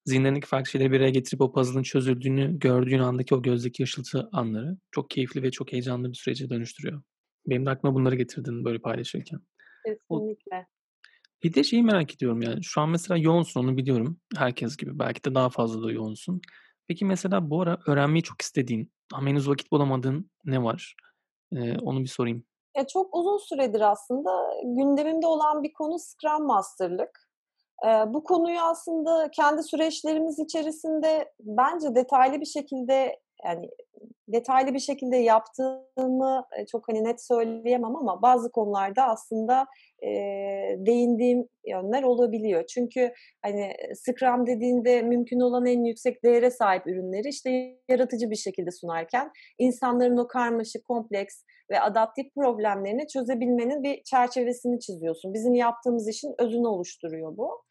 zihinlerindeki 0.05 0.47
farklı 0.47 0.71
şeyleri 0.71 0.91
bir 0.91 0.97
araya 0.99 1.09
getirip 1.09 1.41
o 1.41 1.51
puzzle'ın 1.53 1.83
çözüldüğünü 1.83 2.59
gördüğün 2.59 2.99
andaki 2.99 3.35
o 3.35 3.41
gözdeki 3.41 3.83
ışıltı 3.83 4.29
anları 4.31 4.77
çok 4.91 5.09
keyifli 5.09 5.43
ve 5.43 5.51
çok 5.51 5.71
heyecanlı 5.73 6.09
bir 6.09 6.17
sürece 6.17 6.49
dönüştürüyor. 6.49 7.01
Benim 7.47 7.65
de 7.65 7.69
aklıma 7.69 7.95
bunları 7.95 8.15
getirdin 8.15 8.65
böyle 8.65 8.79
paylaşırken. 8.79 9.39
O 10.09 10.19
Kesinlikle. 10.19 10.67
Bir 11.43 11.53
de 11.53 11.63
şeyi 11.63 11.83
merak 11.83 12.15
ediyorum 12.15 12.41
yani, 12.41 12.63
şu 12.63 12.81
an 12.81 12.89
mesela 12.89 13.17
yoğunsun, 13.17 13.63
onu 13.63 13.77
biliyorum. 13.77 14.19
Herkes 14.37 14.77
gibi. 14.77 14.99
Belki 14.99 15.23
de 15.23 15.35
daha 15.35 15.49
fazla 15.49 15.83
da 15.83 15.91
yoğunsun. 15.91 16.41
Peki 16.87 17.05
mesela 17.05 17.49
bu 17.49 17.61
ara 17.61 17.77
öğrenmeyi 17.87 18.23
çok 18.23 18.41
istediğin 18.41 18.91
ama 19.13 19.27
henüz 19.27 19.49
vakit 19.49 19.71
bulamadığın 19.71 20.31
ne 20.45 20.63
var? 20.63 20.95
Eee, 21.51 21.77
onu 21.81 21.99
bir 21.99 22.07
sorayım. 22.07 22.45
Ya, 22.77 22.87
çok 22.87 23.15
uzun 23.15 23.37
süredir 23.37 23.81
aslında 23.91 24.31
gündemimde 24.63 25.27
olan 25.27 25.63
bir 25.63 25.73
konu 25.73 25.99
Scrum 25.99 26.47
Master'lık. 26.47 27.29
Eee, 27.83 28.03
bu 28.07 28.23
konuyu 28.23 28.59
aslında 28.59 29.31
kendi 29.31 29.63
süreçlerimiz 29.63 30.39
içerisinde 30.39 31.33
bence 31.39 31.95
detaylı 31.95 32.41
bir 32.41 32.45
şekilde, 32.45 33.19
yani, 33.45 33.69
detaylı 34.27 34.73
bir 34.73 34.79
şekilde 34.79 35.17
yaptığımı, 35.17 36.45
eee, 36.57 36.65
çok, 36.71 36.89
hani, 36.89 37.03
net 37.03 37.25
söyleyemem 37.27 37.95
ama 37.95 38.21
bazı 38.21 38.51
konularda 38.51 39.03
aslında, 39.03 39.65
eee, 40.01 40.75
değindiğim 40.79 41.47
yönler 41.67 42.03
olabiliyor. 42.03 42.65
Çünkü, 42.65 43.11
hani, 43.41 43.73
Scrum 43.95 44.47
dediğinde 44.47 45.01
mümkün 45.01 45.39
olan 45.39 45.65
en 45.65 45.83
yüksek 45.83 46.23
değere 46.23 46.51
sahip 46.51 46.87
ürünleri, 46.87 47.27
işte, 47.29 47.77
yaratıcı 47.89 48.29
bir 48.31 48.35
şekilde 48.35 48.71
sunarken 48.71 49.31
insanların 49.59 50.17
o 50.17 50.27
karmaşık, 50.27 50.85
kompleks 50.85 51.43
ve 51.71 51.79
adaptif 51.81 52.25
problemlerini 52.35 53.07
çözebilmenin 53.07 53.83
bir 53.83 54.03
çerçevesini 54.03 54.79
çiziyorsun. 54.79 55.33
Bizim 55.33 55.55
yaptığımız 55.55 56.09
işin 56.09 56.35
özünü 56.39 56.67
oluşturuyor 56.67 57.37
bu. 57.37 57.63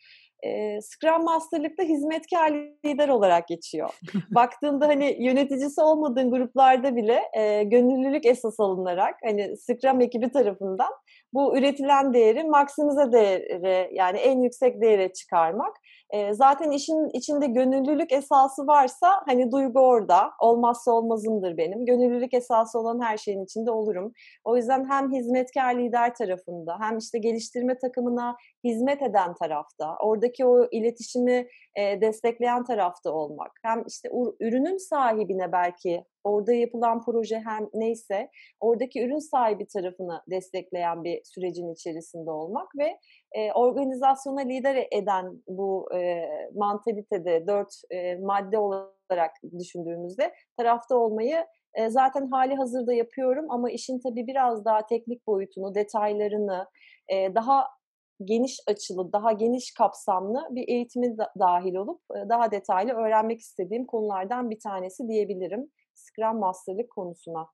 Eee, 0.44 0.78
Scrum 0.82 1.24
Master'lık 1.24 1.78
da 1.78 1.82
hizmetkâr 1.82 2.52
lider 2.84 3.08
olarak 3.08 3.48
geçiyor. 3.48 3.90
Baktığında, 4.34 4.88
hani, 4.88 5.16
yöneticisi 5.20 5.80
olmadığın 5.80 6.30
gruplarda 6.30 6.96
bile, 6.96 7.22
eee, 7.36 7.64
gönüllülük 7.64 8.26
esas 8.26 8.60
alınarak, 8.60 9.14
hani, 9.24 9.56
Scrum 9.56 10.00
ekibi 10.00 10.30
tarafından 10.32 10.90
bu 11.32 11.58
üretilen 11.58 12.14
değeri 12.14 12.44
maksimize 12.44 13.12
değere, 13.12 13.90
yani 13.92 14.18
en 14.18 14.40
yüksek 14.42 14.80
değere 14.82 15.12
çıkarmak. 15.12 15.76
Eee, 16.12 16.34
zaten 16.34 16.70
işin 16.70 17.08
içinde 17.18 17.46
gönüllülük 17.46 18.12
esası 18.12 18.66
varsa, 18.66 19.22
hani, 19.26 19.52
duygu 19.52 19.80
orada. 19.80 20.30
Olmazsa 20.40 20.92
olmazımdır 20.92 21.56
benim. 21.56 21.86
Gönüllülük 21.86 22.34
esası 22.34 22.78
olan 22.78 23.00
her 23.02 23.16
şeyin 23.16 23.44
içinde 23.44 23.70
olurum. 23.70 24.12
O 24.44 24.56
yüzden 24.56 24.84
hem 24.90 25.12
hizmetkâr 25.12 25.74
lider 25.78 26.14
tarafında 26.14 26.76
hem, 26.80 26.98
işte, 26.98 27.18
geliştirme 27.18 27.78
takımına 27.78 28.36
hizmet 28.64 29.02
eden 29.02 29.34
tarafta, 29.34 29.96
oradaki 30.04 30.46
o 30.46 30.66
iletişimi, 30.70 31.46
eee, 31.76 32.00
destekleyen 32.00 32.64
tarafta 32.64 33.10
olmak, 33.12 33.50
hem, 33.62 33.84
işte, 33.88 34.08
ürünün 34.40 34.76
sahibine 34.76 35.52
belki 35.52 36.04
orada 36.24 36.52
yapılan 36.52 37.02
proje 37.04 37.38
hem 37.46 37.68
neyse, 37.74 38.28
oradaki 38.60 39.02
ürün 39.04 39.18
sahibi 39.30 39.66
tarafını 39.66 40.22
destekleyen 40.30 41.04
bir 41.04 41.20
sürecin 41.24 41.72
içerisinde 41.74 42.30
olmak 42.30 42.68
ve, 42.78 42.98
eee, 43.36 43.52
organizasyona 43.54 44.40
lider 44.40 44.88
eden 44.92 45.42
bu, 45.48 45.88
eee, 45.94 46.50
mantalitede 46.54 47.46
4 47.46 47.68
eee, 47.90 48.18
madde 48.22 48.58
olarak 48.58 49.30
düşündüğümüzde 49.58 50.32
tarafta 50.56 50.96
olmayı, 50.96 51.46
eee, 51.78 51.90
zaten 51.90 52.26
hâlihazırda 52.30 52.92
yapıyorum 52.94 53.46
ama 53.50 53.70
işin 53.70 54.00
tabii 54.00 54.26
biraz 54.26 54.64
daha 54.64 54.86
teknik 54.86 55.26
boyutunu, 55.26 55.74
detaylarını, 55.74 56.66
eee, 57.10 57.34
daha 57.34 57.64
geniş 58.24 58.58
açılı, 58.68 59.12
daha 59.12 59.32
geniş 59.32 59.74
kapsamlı 59.74 60.40
bir 60.50 60.68
eğitime 60.68 61.18
da 61.18 61.32
dâhil 61.38 61.74
olup, 61.74 62.00
eee, 62.16 62.24
daha 62.28 62.50
detaylı 62.50 62.92
öğrenmek 62.92 63.40
istediğim 63.40 63.86
konulardan 63.86 64.50
bir 64.50 64.58
tanesi 64.60 65.08
diyebilirim 65.08 65.70
Scrum 65.94 66.38
Master'lık 66.38 66.90
konusuna. 66.90 67.48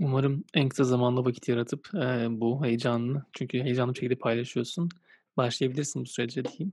Umarım 0.00 0.44
en 0.54 0.68
kısa 0.68 0.84
zamanda 0.84 1.24
vakit 1.24 1.48
yaratıp, 1.48 1.88
eee, 1.94 2.26
bu 2.30 2.64
heyecanını 2.64 3.24
çünkü 3.32 3.60
heyecanlı 3.62 3.94
bir 3.94 3.98
şekilde 3.98 4.18
paylaşıyorsun, 4.18 4.88
başlayabilirsin 5.36 6.02
bu 6.02 6.06
sürece 6.06 6.44
diyeyim. 6.44 6.72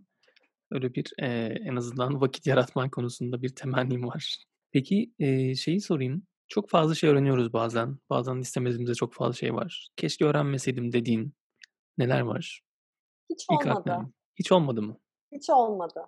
Öyle 0.71 0.95
bir, 0.95 1.06
eee, 1.21 1.58
en 1.65 1.75
azından 1.75 2.21
vakit 2.21 2.47
yaratman 2.47 2.89
konusunda 2.89 3.41
bir 3.41 3.49
temennim 3.49 4.08
var. 4.08 4.43
Peki, 4.71 5.12
eee, 5.19 5.56
şeyi 5.56 5.82
sorayım, 5.82 6.23
çok 6.47 6.69
fazla 6.69 6.95
şey 6.95 7.10
öğreniyoruz 7.10 7.53
bazen. 7.53 7.97
Bazen 8.10 8.36
istemediğimizde 8.38 8.93
çok 8.95 9.13
fazla 9.13 9.34
şey 9.34 9.53
var. 9.53 9.89
"Keşke 9.97 10.25
öğrenmeseydim." 10.25 10.93
dediğin 10.93 11.34
neler 11.97 12.21
var? 12.21 12.62
Hiç 13.30 13.45
İlk 13.51 13.67
aklına 13.67 13.73
olmadı. 13.80 13.84
gelen. 13.86 14.13
Hiç 14.36 14.51
olmadı 14.51 14.82
mı? 14.82 14.97
Hiç 15.32 15.49
olmadı. 15.49 16.06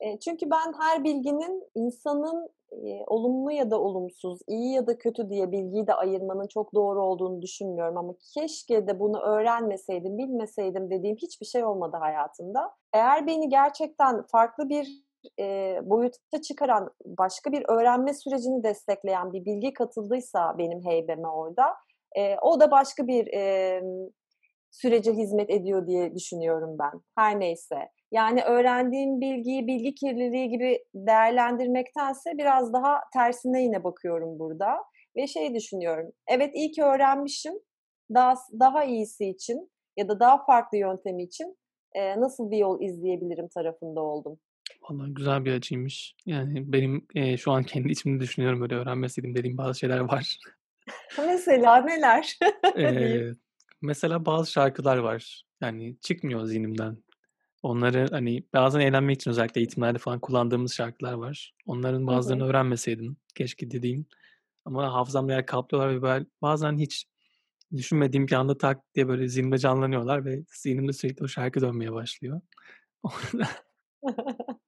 E, 0.00 0.18
çünkü 0.20 0.50
ben 0.50 0.72
her 0.80 1.04
bilginin 1.04 1.70
insanın 1.74 2.50
e, 2.72 3.04
olumlu 3.06 3.50
ya 3.50 3.70
da 3.70 3.80
olumsuz, 3.80 4.40
iyi 4.48 4.72
ya 4.72 4.86
da 4.86 4.98
kötü 4.98 5.30
diye 5.30 5.52
bilgiyi 5.52 5.86
de 5.86 5.94
ayırmanın 5.94 6.46
çok 6.46 6.74
doğru 6.74 7.02
olduğunu 7.04 7.42
düşünmüyorum 7.42 7.96
ama 7.96 8.14
keşke 8.34 8.86
de 8.86 9.00
bunu 9.00 9.20
öğrenmeseydim, 9.20 10.18
bilmeseydim 10.18 10.90
dediğim 10.90 11.16
hiçbir 11.16 11.46
şey 11.46 11.64
olmadı 11.64 11.96
hayatımda. 12.00 12.70
Eğer 12.92 13.26
beni 13.26 13.48
gerçekten 13.48 14.22
farklı 14.22 14.68
bir 14.68 14.88
e, 15.40 15.78
boyuta 15.82 16.42
çıkaran 16.42 16.90
başka 17.04 17.52
bir 17.52 17.64
öğrenme 17.68 18.14
sürecini 18.14 18.64
destekleyen 18.64 19.32
bir 19.32 19.44
bilgi 19.44 19.72
katıldıysa 19.72 20.58
benim 20.58 20.84
heybeme 20.84 21.28
orada, 21.28 21.74
e, 22.16 22.36
o 22.42 22.60
da 22.60 22.70
başka 22.70 23.06
bir 23.06 23.26
e, 23.34 23.82
sürece 24.70 25.12
hizmet 25.12 25.50
ediyor 25.50 25.86
diye 25.86 26.14
düşünüyorum 26.14 26.76
ben. 26.78 27.00
Her 27.16 27.40
neyse. 27.40 27.88
Yani 28.12 28.42
öğrendiğim 28.42 29.20
bilgiyi 29.20 29.66
bilgi 29.66 29.94
kirliliği 29.94 30.48
gibi 30.48 30.84
değerlendirmektense 30.94 32.38
biraz 32.38 32.72
daha 32.72 33.00
tersine 33.12 33.62
yine 33.62 33.84
bakıyorum 33.84 34.38
burada. 34.38 34.84
Ve 35.16 35.26
şey 35.26 35.54
düşünüyorum. 35.54 36.12
Evet 36.26 36.54
iyi 36.54 36.70
ki 36.70 36.82
öğrenmişim. 36.82 37.54
Daha, 38.14 38.34
daha 38.60 38.84
iyisi 38.84 39.26
için 39.26 39.70
ya 39.96 40.08
da 40.08 40.20
daha 40.20 40.44
farklı 40.44 40.78
yöntemi 40.78 41.22
için 41.22 41.58
e, 41.92 42.20
nasıl 42.20 42.50
bir 42.50 42.56
yol 42.56 42.82
izleyebilirim 42.82 43.48
tarafında 43.48 44.00
oldum. 44.00 44.38
Vallahi 44.82 45.14
güzel 45.14 45.44
bir 45.44 45.52
açıymış. 45.52 46.14
Yani 46.26 46.72
benim 46.72 47.06
e, 47.14 47.36
şu 47.36 47.52
an 47.52 47.62
kendi 47.62 47.88
içimde 47.88 48.20
düşünüyorum 48.20 48.60
böyle 48.60 48.74
öğrenmeseydim 48.74 49.34
dediğim 49.34 49.58
bazı 49.58 49.78
şeyler 49.78 49.98
var. 49.98 50.38
Mesela 51.18 51.76
neler? 51.76 52.38
ee, 52.78 53.32
mesela 53.82 54.26
bazı 54.26 54.52
şarkılar 54.52 54.96
var. 54.96 55.42
Yani 55.60 55.96
çıkmıyor 56.00 56.44
zihnimden. 56.44 56.96
Onları 57.62 58.08
hani 58.10 58.42
bazen 58.54 58.80
eğlenmek 58.80 59.16
için 59.16 59.30
özellikle 59.30 59.60
eğitimlerde 59.60 59.98
falan 59.98 60.20
kullandığımız 60.20 60.74
şarkılar 60.74 61.12
var. 61.12 61.54
Onların 61.66 62.06
bazılarını 62.06 62.42
hı 62.42 62.46
hı. 62.46 62.50
öğrenmeseydim 62.50 63.16
keşke 63.34 63.70
dediğim. 63.70 64.06
Ama 64.64 64.92
hafızamda 64.92 65.32
yer 65.32 65.46
kaplıyorlar 65.46 65.96
ve 65.96 66.02
böyle 66.02 66.26
bazen 66.42 66.78
hiç 66.78 67.06
düşünmediğim 67.76 68.26
bir 68.28 68.32
anda 68.32 68.58
tak 68.58 68.94
diye 68.94 69.08
böyle 69.08 69.28
zihnimde 69.28 69.58
canlanıyorlar 69.58 70.24
ve 70.24 70.44
zihnimde 70.54 70.92
sürekli 70.92 71.24
o 71.24 71.28
şarkı 71.28 71.60
dönmeye 71.60 71.92
başlıyor. 71.92 72.40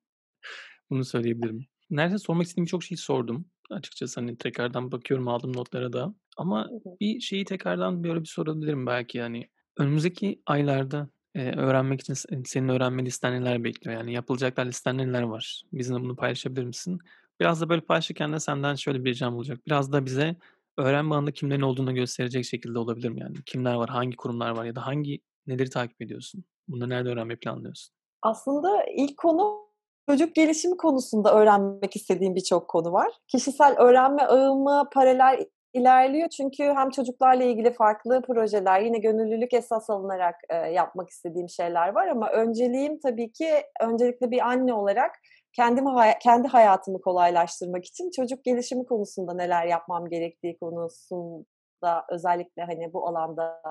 Bunu 0.90 1.05
söyleyebilirim. 1.05 1.66
Neredeyse 1.90 2.24
sormak 2.24 2.46
istediğim 2.46 2.64
birçok 2.64 2.85
şeyi 2.85 2.98
sordum. 2.98 3.44
Açıkçası 3.70 4.20
hani 4.20 4.38
tekrardan 4.38 4.92
bakıyorum 4.92 5.29
aldım 5.29 5.57
notlara 5.57 5.92
da. 5.92 6.14
Ama 6.37 6.70
bir 7.00 7.20
şeyi 7.20 7.44
tekrardan 7.44 8.05
böyle 8.05 8.20
bir 8.20 8.29
sorabilirim 8.29 8.87
belki 8.87 9.18
yani. 9.18 9.48
Önümüzdeki 9.76 10.42
aylarda 10.46 11.09
e, 11.35 11.53
öğrenmek 11.53 12.01
için 12.01 12.14
senin 12.45 12.69
öğrenme 12.69 13.05
listen 13.05 13.33
neler 13.33 13.64
bekliyor? 13.64 13.97
Yani 13.97 14.12
yapılacaklar 14.12 14.66
listen 14.66 14.99
neler 14.99 15.23
var? 15.23 15.62
Bizimle 15.73 16.01
bunu 16.01 16.16
paylaşabilir 16.16 16.64
misin? 16.64 16.99
Biraz 17.40 17.61
da 17.61 17.69
böyle 17.69 17.81
paylaşırken 17.81 18.33
de 18.33 18.40
senden 18.40 18.75
şöyle 18.75 19.05
bir 19.05 19.11
ricam 19.11 19.37
olacak. 19.37 19.59
Biraz 19.66 19.93
da 19.93 20.07
bize 20.07 20.37
öğrenme 20.79 21.14
alanında 21.14 21.33
kimlerin 21.33 21.61
olduğunu 21.61 21.95
gösterecek 21.95 22.45
şekilde 22.45 22.79
olabilir 22.79 23.09
mi? 23.09 23.21
Yani 23.21 23.37
kimler 23.47 23.75
var, 23.75 23.88
hangi 23.90 24.16
kurumlar 24.16 24.51
var 24.51 24.64
ya 24.64 24.77
da 24.77 24.87
hangi 24.87 25.21
neleri 25.47 25.71
takip 25.71 26.03
ediyorsun? 26.03 26.45
Bunları 26.69 26.90
nerede 26.90 27.09
öğrenmeyi 27.09 27.38
planlıyorsun? 27.38 27.95
Aslında 28.23 28.85
ilk 28.97 29.16
konu 29.16 29.71
çocuk 30.09 30.35
gelişimi 30.35 30.77
konusunda 30.77 31.35
öğrenmek 31.35 31.97
istediğim 31.97 32.35
birçok 32.35 32.69
konu 32.69 32.93
var. 32.93 33.12
Kişisel 33.29 33.77
öğrenme 33.79 34.23
ağımı 34.23 34.88
paralel 34.93 35.47
ilerliyor 35.72 36.28
çünkü 36.28 36.64
hem 36.64 36.90
çocuklarla 36.90 37.44
ilgili 37.44 37.72
farklı 37.72 38.22
projeler 38.22 38.80
yine 38.80 38.98
gönüllülük 38.98 39.54
esas 39.54 39.90
alınarak 39.90 40.35
e, 40.48 40.56
yapmak 40.56 41.11
istediğim 41.11 41.48
şeyler 41.48 41.88
var 41.88 42.06
ama 42.06 42.30
önceliğim 42.30 43.00
tabii 43.00 43.33
ki 43.33 43.50
öncelikle 43.83 44.30
bir 44.30 44.48
anne 44.48 44.74
olarak 44.74 45.11
kendimi 45.52 45.90
kendi 46.22 46.48
hayatımı 46.48 47.00
kolaylaştırmak 47.00 47.85
için 47.85 48.11
çocuk 48.16 48.44
gelişimi 48.44 48.87
konusunda 48.87 49.35
neler 49.35 49.66
yapmam 49.66 50.09
gerektiği 50.09 50.59
konusunda 50.59 52.04
özellikle 52.11 52.62
hani 52.62 52.92
bu 52.92 53.09
alanda 53.09 53.62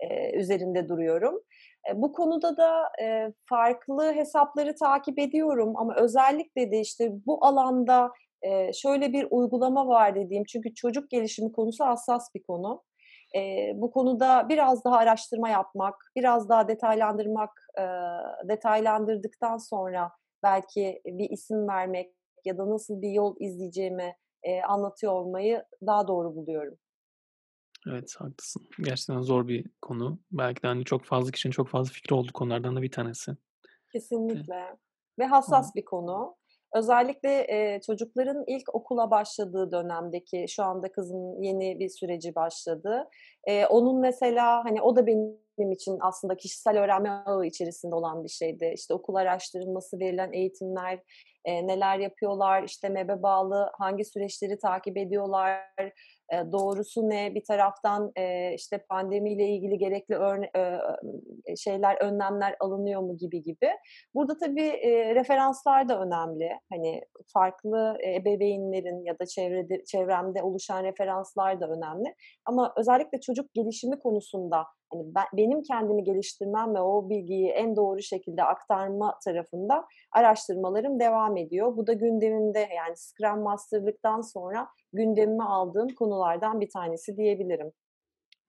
e, 0.00 0.38
üzerinde 0.38 0.88
duruyorum. 0.88 1.40
E, 1.90 2.02
bu 2.02 2.12
konuda 2.12 2.56
da 2.56 2.88
e, 3.02 3.32
farklı 3.48 4.12
hesapları 4.12 4.74
takip 4.74 5.18
ediyorum 5.18 5.76
ama 5.76 5.94
özellikle 5.96 6.70
de 6.70 6.80
işte 6.80 7.10
bu 7.26 7.44
alanda 7.44 8.10
e, 8.42 8.72
şöyle 8.72 9.12
bir 9.12 9.26
uygulama 9.30 9.86
var 9.86 10.14
dediğim 10.14 10.44
çünkü 10.44 10.74
çocuk 10.74 11.10
gelişimi 11.10 11.52
konusu 11.52 11.84
hassas 11.84 12.34
bir 12.34 12.42
konu. 12.42 12.82
E, 13.36 13.72
bu 13.74 13.90
konuda 13.90 14.48
biraz 14.48 14.84
daha 14.84 14.96
araştırma 14.96 15.48
yapmak, 15.48 16.12
biraz 16.16 16.48
daha 16.48 16.68
detaylandırmak, 16.68 17.50
e, 17.78 17.82
detaylandırdıktan 18.48 19.56
sonra 19.58 20.10
belki 20.42 21.02
bir 21.06 21.30
isim 21.30 21.68
vermek 21.68 22.14
ya 22.44 22.58
da 22.58 22.70
nasıl 22.70 23.02
bir 23.02 23.10
yol 23.10 23.36
izleyeceğimi 23.40 24.16
e, 24.42 24.62
anlatıyor 24.62 25.12
olmayı 25.12 25.64
daha 25.86 26.08
doğru 26.08 26.34
buluyorum. 26.34 26.78
Evet 27.86 28.14
haklısın. 28.18 28.68
Gerçekten 28.80 29.20
zor 29.20 29.48
bir 29.48 29.66
konu. 29.82 30.18
Belki 30.32 30.62
de 30.62 30.66
hani 30.66 30.84
çok 30.84 31.04
fazla 31.04 31.30
kişinin 31.30 31.52
çok 31.52 31.68
fazla 31.68 31.92
fikri 31.92 32.14
olduğu 32.14 32.32
konulardan 32.32 32.76
da 32.76 32.82
bir 32.82 32.90
tanesi. 32.90 33.36
Kesinlikle. 33.92 34.54
Evet. 34.54 34.78
Ve 35.18 35.26
hassas 35.26 35.70
Hı. 35.70 35.74
bir 35.74 35.84
konu. 35.84 36.36
Özellikle 36.74 37.46
e, 37.48 37.80
çocukların 37.80 38.44
ilk 38.46 38.74
okula 38.74 39.10
başladığı 39.10 39.72
dönemdeki 39.72 40.46
şu 40.48 40.62
anda 40.62 40.92
kızın 40.92 41.42
yeni 41.42 41.78
bir 41.78 41.88
süreci 41.88 42.34
başladı. 42.34 43.08
E, 43.44 43.66
onun 43.66 44.00
mesela 44.00 44.64
hani 44.64 44.82
o 44.82 44.96
da 44.96 45.06
benim 45.06 45.72
için 45.72 45.98
aslında 46.00 46.36
kişisel 46.36 46.78
öğrenme 46.78 47.10
ağı 47.10 47.46
içerisinde 47.46 47.94
olan 47.94 48.24
bir 48.24 48.28
şeydi. 48.28 48.72
İşte 48.74 48.94
okul 48.94 49.14
araştırılması, 49.14 49.98
verilen 49.98 50.32
eğitimler, 50.32 51.00
e, 51.44 51.66
neler 51.66 51.98
yapıyorlar, 51.98 52.62
işte 52.62 52.88
MEB'e 52.88 53.22
bağlı 53.22 53.70
hangi 53.78 54.04
süreçleri 54.04 54.58
takip 54.58 54.96
ediyorlar, 54.96 55.60
doğrusu 56.52 57.08
ne, 57.08 57.34
bir 57.34 57.44
taraftan 57.44 58.12
işte 58.54 58.78
pandemiyle 58.88 59.48
ilgili 59.48 59.78
gerekli 59.78 60.14
örne- 60.14 60.50
şeyler, 61.56 61.96
önlemler 62.02 62.56
alınıyor 62.60 63.00
mu 63.00 63.16
gibi 63.16 63.42
gibi. 63.42 63.70
Burada 64.14 64.38
tabii 64.38 64.72
referanslar 65.14 65.88
da 65.88 66.00
önemli. 66.00 66.50
Hani 66.72 67.00
farklı 67.32 67.96
ebeveynlerin 68.16 69.04
ya 69.04 69.18
da 69.18 69.26
çevrede, 69.26 69.84
çevremde 69.84 70.42
oluşan 70.42 70.84
referanslar 70.84 71.60
da 71.60 71.66
önemli. 71.66 72.14
Ama 72.44 72.72
özellikle 72.76 73.20
çocuk 73.20 73.54
gelişimi 73.54 73.98
konusunda 73.98 74.64
hani 74.92 75.14
ben, 75.14 75.24
benim 75.32 75.62
kendimi 75.62 76.04
geliştirmem 76.04 76.74
ve 76.74 76.80
o 76.80 77.10
bilgiyi 77.10 77.48
en 77.48 77.76
doğru 77.76 78.02
şekilde 78.02 78.44
aktarma 78.44 79.18
tarafında 79.24 79.86
araştırmalarım 80.12 81.00
devam 81.00 81.36
ediyor. 81.36 81.76
Bu 81.76 81.86
da 81.86 81.92
gündemimde 81.92 82.58
yani 82.58 82.96
Scrum 82.96 83.42
Master'lıktan 83.42 84.20
sonra 84.20 84.68
gündemime 84.92 85.44
aldığım 85.44 85.88
konulardan 85.88 86.60
bir 86.60 86.68
tanesi 86.70 87.16
diyebilirim. 87.16 87.72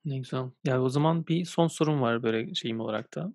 Ne 0.05 0.17
güzel. 0.17 0.43
Yani 0.65 0.81
o 0.81 0.89
zaman 0.89 1.27
bir 1.27 1.45
son 1.45 1.67
sorum 1.67 2.01
var 2.01 2.23
böyle 2.23 2.53
şeyim 2.55 2.79
olarak 2.79 3.15
da. 3.15 3.33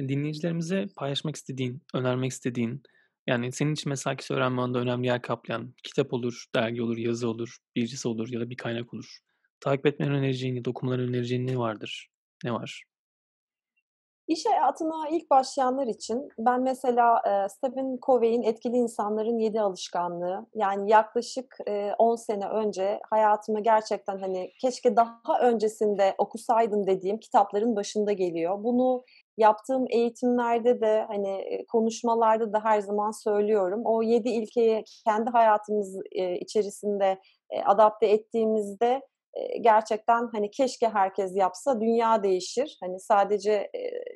Dinleyicilerimize 0.00 0.86
paylaşmak 0.96 1.36
istediğin, 1.36 1.82
önermek 1.94 2.30
istediğin, 2.30 2.82
yani 3.26 3.52
senin 3.52 3.72
için 3.72 3.88
mesela 3.88 4.16
kişi 4.16 4.34
öğrenme 4.34 4.60
alanında 4.60 4.78
önemli 4.78 5.06
yer 5.06 5.22
kaplayan 5.22 5.74
kitap 5.82 6.12
olur, 6.12 6.44
dergi 6.54 6.82
olur, 6.82 6.96
yazı 6.96 7.28
olur, 7.28 7.56
birisi 7.76 8.08
olur 8.08 8.28
ya 8.28 8.40
da 8.40 8.50
bir 8.50 8.56
kaynak 8.56 8.94
olur. 8.94 9.18
Takip 9.60 9.86
etmenin 9.86 10.10
önereceğin 10.10 10.54
ya 10.54 10.64
da 10.64 10.70
okumaların 10.70 11.08
önereceğin 11.08 11.46
ne 11.46 11.58
vardır? 11.58 12.09
Ne 12.44 12.52
var? 12.52 12.84
İş 14.30 14.46
hayatına 14.46 15.08
ilk 15.08 15.30
başlayanlar 15.30 15.86
için 15.86 16.28
ben 16.38 16.62
mesela 16.62 17.22
e, 17.26 17.48
Stephen 17.48 17.98
Covey'in 18.06 18.42
Etkili 18.42 18.76
İnsanların 18.76 19.38
Yedi 19.38 19.60
Alışkanlığı 19.60 20.46
yani 20.54 20.90
yaklaşık 20.90 21.56
e, 21.68 21.92
10 21.98 22.16
sene 22.16 22.48
önce 22.48 23.00
hayatımı 23.10 23.60
gerçekten 23.60 24.18
hani 24.18 24.50
keşke 24.60 24.96
daha 24.96 25.40
öncesinde 25.42 26.14
okusaydım 26.18 26.86
dediğim 26.86 27.18
kitapların 27.18 27.76
başında 27.76 28.12
geliyor. 28.12 28.64
Bunu 28.64 29.04
yaptığım 29.36 29.84
eğitimlerde 29.90 30.80
de 30.80 31.04
hani 31.08 31.64
konuşmalarda 31.68 32.52
da 32.52 32.64
her 32.64 32.80
zaman 32.80 33.10
söylüyorum. 33.10 33.82
O 33.84 34.02
yedi 34.02 34.28
ilkeyi 34.28 34.84
kendi 35.06 35.30
hayatımız 35.30 35.96
e, 36.12 36.38
içerisinde 36.38 37.20
e, 37.50 37.62
adapte 37.62 38.06
ettiğimizde 38.06 39.00
gerçekten 39.60 40.28
hani 40.32 40.50
keşke 40.50 40.88
herkes 40.88 41.36
yapsa 41.36 41.80
dünya 41.80 42.22
değişir. 42.22 42.78
Hani 42.82 43.00
sadece 43.00 43.70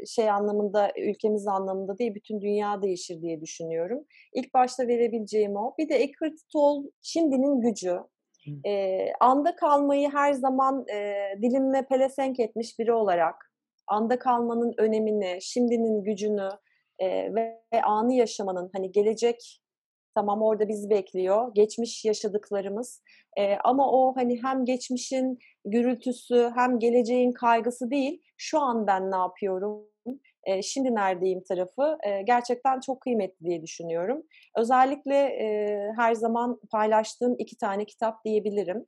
şey 0.06 0.30
anlamında 0.30 0.92
ülkemiz 0.98 1.46
anlamında 1.46 1.98
değil 1.98 2.14
bütün 2.14 2.40
dünya 2.40 2.82
değişir 2.82 3.22
diye 3.22 3.40
düşünüyorum. 3.40 4.04
İlk 4.34 4.54
başta 4.54 4.86
verebileceğim 4.86 5.56
o. 5.56 5.74
Bir 5.78 5.88
de 5.88 6.02
Eckhart 6.02 6.38
Tolle 6.52 6.88
şimdinin 7.02 7.60
gücü. 7.60 7.98
E, 8.66 8.98
anda 9.20 9.56
kalmayı 9.56 10.10
her 10.10 10.32
zaman 10.32 10.84
e, 10.88 11.14
dilimle 11.42 11.86
pelesenk 11.86 12.40
etmiş 12.40 12.78
biri 12.78 12.92
olarak 12.92 13.54
anda 13.86 14.18
kalmanın 14.18 14.74
önemini, 14.78 15.38
şimdinin 15.40 16.04
gücünü 16.04 16.48
e, 16.98 17.34
ve 17.34 17.60
anı 17.82 18.14
yaşamanın 18.14 18.70
hani 18.74 18.92
gelecek 18.92 19.60
Tamam 20.14 20.42
orada 20.42 20.68
bizi 20.68 20.90
bekliyor. 20.90 21.54
Geçmiş 21.54 22.04
yaşadıklarımız. 22.04 23.02
E, 23.38 23.56
ama 23.64 23.92
o 23.92 24.16
hani 24.16 24.42
hem 24.42 24.64
geçmişin 24.64 25.38
gürültüsü 25.64 26.52
hem 26.54 26.78
geleceğin 26.78 27.32
kaygısı 27.32 27.90
değil. 27.90 28.22
Şu 28.36 28.60
an 28.60 28.86
ben 28.86 29.10
ne 29.10 29.16
yapıyorum? 29.16 29.94
e, 30.44 30.62
şimdi 30.62 30.94
neredeyim 30.94 31.42
tarafı 31.48 31.98
e, 32.06 32.22
gerçekten 32.22 32.80
çok 32.80 33.00
kıymetli 33.00 33.46
diye 33.46 33.62
düşünüyorum. 33.62 34.22
Özellikle 34.56 35.14
e, 35.16 35.92
her 35.96 36.14
zaman 36.14 36.60
paylaştığım 36.72 37.34
iki 37.38 37.56
tane 37.56 37.84
kitap 37.84 38.24
diyebilirim. 38.24 38.86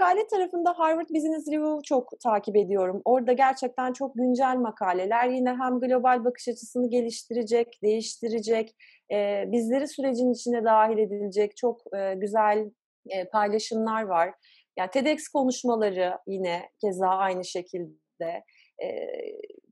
Makale 0.00 0.26
tarafında 0.26 0.78
Harvard 0.78 1.08
Business 1.10 1.48
Review 1.48 1.82
çok 1.84 2.20
takip 2.20 2.56
ediyorum. 2.56 3.02
Orada 3.04 3.32
gerçekten 3.32 3.92
çok 3.92 4.14
güncel 4.14 4.56
makaleler. 4.56 5.28
Yine 5.28 5.50
hem 5.50 5.80
global 5.80 6.24
bakış 6.24 6.48
açısını 6.48 6.90
geliştirecek, 6.90 7.78
değiştirecek, 7.82 8.76
e, 9.12 9.44
bizleri 9.52 9.88
sürecin 9.88 10.32
içine 10.32 10.64
dahil 10.64 10.98
edilecek 10.98 11.56
çok 11.56 11.80
e, 11.96 12.14
güzel 12.14 12.70
e, 13.10 13.24
paylaşımlar 13.24 14.02
var. 14.02 14.34
Yani 14.76 14.90
TEDx 14.90 15.28
konuşmaları 15.28 16.18
yine 16.26 16.62
keza 16.80 17.08
aynı 17.08 17.44
şekilde 17.44 18.44
e, 18.82 18.88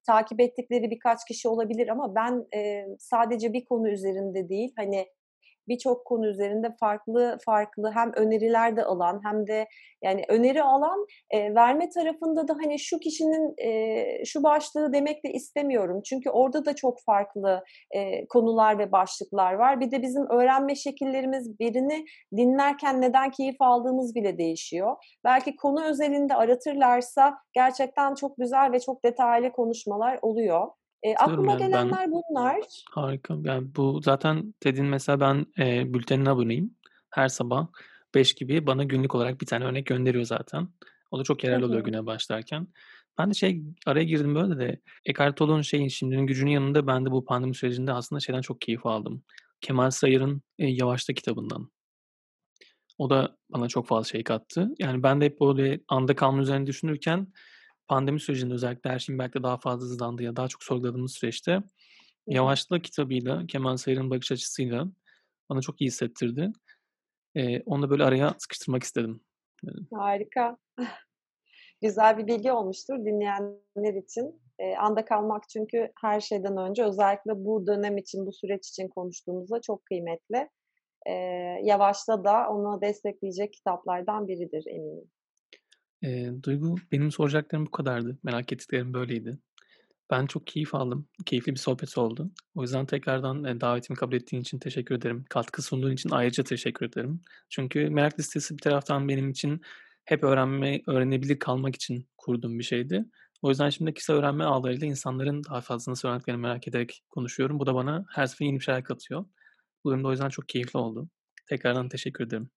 takip 0.06 0.40
ettikleri 0.40 0.90
birkaç 0.90 1.18
kişi 1.28 1.48
olabilir 1.48 1.88
ama 1.88 2.14
ben 2.14 2.46
e, 2.54 2.86
sadece 2.98 3.52
bir 3.52 3.64
konu 3.64 3.88
üzerinde 3.88 4.48
değil 4.48 4.72
hani 4.76 5.06
birçok 5.68 6.04
konu 6.04 6.26
üzerinde 6.26 6.76
farklı 6.80 7.38
farklı 7.44 7.90
hem 7.94 8.12
öneriler 8.12 8.76
de 8.76 8.84
alan 8.84 9.20
hem 9.24 9.46
de 9.46 9.66
yani 10.02 10.24
öneri 10.28 10.62
alan 10.62 11.06
e, 11.30 11.54
verme 11.54 11.88
tarafında 11.88 12.48
da 12.48 12.54
hani 12.62 12.78
şu 12.78 12.98
kişinin 12.98 13.54
e, 13.58 14.24
şu 14.24 14.42
başlığı 14.42 14.92
demek 14.92 15.24
de 15.24 15.32
istemiyorum. 15.32 16.00
Çünkü 16.04 16.30
orada 16.30 16.64
da 16.64 16.74
çok 16.74 17.02
farklı 17.06 17.64
e, 17.90 18.26
konular 18.26 18.78
ve 18.78 18.92
başlıklar 18.92 19.52
var. 19.52 19.80
Bir 19.80 19.90
de 19.90 20.02
bizim 20.02 20.30
öğrenme 20.30 20.74
şekillerimiz 20.74 21.58
birini 21.60 22.04
dinlerken 22.36 23.00
neden 23.00 23.30
keyif 23.30 23.56
aldığımız 23.60 24.14
bile 24.14 24.38
değişiyor. 24.38 24.96
Belki 25.24 25.56
konu 25.56 25.84
özelinde 25.84 26.34
aratırlarsa 26.34 27.34
gerçekten 27.52 28.14
çok 28.14 28.36
güzel 28.38 28.72
ve 28.72 28.80
çok 28.80 29.04
detaylı 29.04 29.52
konuşmalar 29.52 30.18
oluyor. 30.22 30.68
E, 31.02 31.14
aklıma 31.14 31.52
yani 31.52 31.58
gelenler 31.58 31.98
ben 32.00 32.12
bunlar. 32.12 32.56
harika. 32.90 33.36
Yani 33.44 33.74
bu 33.76 34.00
zaten 34.02 34.54
TED'in 34.60 34.86
mesela 34.86 35.20
ben 35.20 35.46
e, 35.58 35.94
bültenine 35.94 36.30
aboneyim. 36.30 36.74
Her 37.10 37.28
sabah 37.28 37.66
5 38.14 38.34
gibi 38.34 38.66
bana 38.66 38.84
günlük 38.84 39.14
olarak 39.14 39.40
bir 39.40 39.46
tane 39.46 39.64
örnek 39.64 39.86
gönderiyor 39.86 40.24
zaten. 40.24 40.68
O 41.10 41.18
da 41.18 41.22
çok 41.22 41.44
yararlı 41.44 41.66
oluyor 41.66 41.84
güne 41.84 42.06
başlarken. 42.06 42.68
Ben 43.18 43.30
de 43.30 43.34
şey 43.34 43.62
araya 43.86 44.04
girdim 44.04 44.34
böyle 44.34 44.58
de 44.58 44.80
Eckhart 45.04 45.36
Tolle'un 45.36 45.62
şeyin 45.62 45.88
Şimdinin 45.88 46.26
Gücünün 46.26 46.50
yanında 46.50 46.86
ben 46.86 47.06
de 47.06 47.10
bu 47.10 47.24
pandemi 47.24 47.54
sürecinde 47.54 47.92
aslında 47.92 48.20
şeyden 48.20 48.40
çok 48.40 48.60
keyif 48.60 48.86
aldım. 48.86 49.22
Kemal 49.60 49.90
Sayar'ın 49.90 50.42
e, 50.58 50.66
Yavaşla 50.66 51.14
kitabından. 51.14 51.70
O 52.98 53.10
da 53.10 53.36
bana 53.50 53.68
çok 53.68 53.86
fazla 53.86 54.04
şey 54.04 54.24
kattı. 54.24 54.68
Yani 54.78 55.02
ben 55.02 55.20
de 55.20 55.24
hep 55.24 55.40
böyle 55.40 55.80
anda 55.88 56.16
kalma 56.16 56.42
üzerine 56.42 56.66
düşünürken 56.66 57.26
pandemi 57.88 58.20
sürecinde 58.20 58.54
özellikle 58.54 58.90
her 58.90 58.98
şeyin 58.98 59.18
belki 59.18 59.42
daha 59.42 59.58
fazla 59.58 59.86
hızlandığı 59.86 60.22
ya 60.22 60.36
daha 60.36 60.48
çok 60.48 60.62
sorguladığımız 60.64 61.12
süreçte. 61.12 61.62
Yavaşla 62.26 62.78
kitabıyla, 62.82 63.46
Kemal 63.46 63.76
Sayar'ın 63.76 64.10
bakış 64.10 64.32
açısıyla 64.32 64.86
bana 65.50 65.60
çok 65.60 65.80
iyi 65.80 65.86
hissettirdi. 65.86 66.52
Eee, 67.34 67.62
onu 67.66 67.82
da 67.82 67.90
böyle 67.90 68.04
araya 68.04 68.34
sıkıştırmak 68.38 68.82
istedim. 68.82 69.20
Harika. 69.94 70.56
Güzel 71.82 72.18
bir 72.18 72.26
bilgi 72.26 72.52
olmuştur 72.52 72.98
dinleyenler 72.98 73.94
için. 74.02 74.42
Eee, 74.60 74.76
anda 74.76 75.04
kalmak 75.04 75.48
çünkü 75.48 75.92
her 76.02 76.20
şeyden 76.20 76.56
önce 76.56 76.84
özellikle 76.84 77.32
bu 77.44 77.66
dönem 77.66 77.98
için, 77.98 78.26
bu 78.26 78.32
süreç 78.32 78.68
için 78.68 78.88
konuştuğumuzda 78.88 79.60
çok 79.60 79.84
kıymetli. 79.86 80.48
Eee, 81.06 81.60
Yavaşla 81.62 82.24
da 82.24 82.48
onu 82.50 82.80
destekleyecek 82.82 83.52
kitaplardan 83.52 84.28
biridir 84.28 84.64
eminim. 84.66 85.10
Eee, 86.02 86.42
Duygu, 86.42 86.74
benim 86.92 87.12
soracaklarım 87.12 87.66
bu 87.66 87.70
kadardı. 87.70 88.18
Merak 88.22 88.52
ettiklerim 88.52 88.94
böyleydi. 88.94 89.38
Ben 90.10 90.26
çok 90.26 90.46
keyif 90.46 90.74
aldım. 90.74 91.08
Keyifli 91.26 91.52
bir 91.54 91.58
sohbet 91.60 91.98
oldu. 91.98 92.30
O 92.54 92.62
yüzden 92.62 92.86
tekrardan, 92.86 93.60
davetimi 93.60 93.96
kabul 93.98 94.16
ettiğin 94.16 94.42
için 94.42 94.58
teşekkür 94.58 94.94
ederim. 94.94 95.24
Katkı 95.30 95.62
sunduğun 95.62 95.92
için 95.92 96.10
ayrıca 96.10 96.44
teşekkür 96.44 96.86
ederim. 96.86 97.20
Çünkü 97.50 97.90
merak 97.90 98.18
listesi 98.20 98.54
bir 98.54 98.62
taraftan 98.62 99.08
benim 99.08 99.30
için 99.30 99.60
hep 100.04 100.24
öğrenme 100.24 100.82
öğrenebilir 100.86 101.38
kalmak 101.38 101.74
için 101.76 102.08
kurduğum 102.18 102.58
bir 102.58 102.64
şeydi. 102.64 103.04
O 103.42 103.48
yüzden 103.50 103.70
şimdi 103.70 103.94
kısa 103.94 104.12
öğrenme 104.12 104.44
ağlarıyla 104.44 104.86
insanların 104.86 105.44
daha 105.44 105.60
fazla 105.60 105.92
nasıl 105.92 106.08
öğrendiklerini 106.08 106.40
merak 106.42 106.68
ederek 106.68 107.02
konuşuyorum. 107.10 107.58
Bu 107.60 107.66
da 107.66 107.74
bana 107.74 108.06
her 108.10 108.26
seferinde 108.26 108.52
yeni 108.52 108.60
bir 108.60 108.64
şeyler 108.64 108.84
katıyor. 108.84 109.24
Bu 109.84 109.98
de 109.98 110.06
o 110.08 110.10
yüzden 110.10 110.28
çok 110.28 110.48
keyifli 110.48 110.78
oldu. 110.78 111.08
Tekrardan 111.48 111.88
teşekkür 111.88 112.26
ederim. 112.26 112.50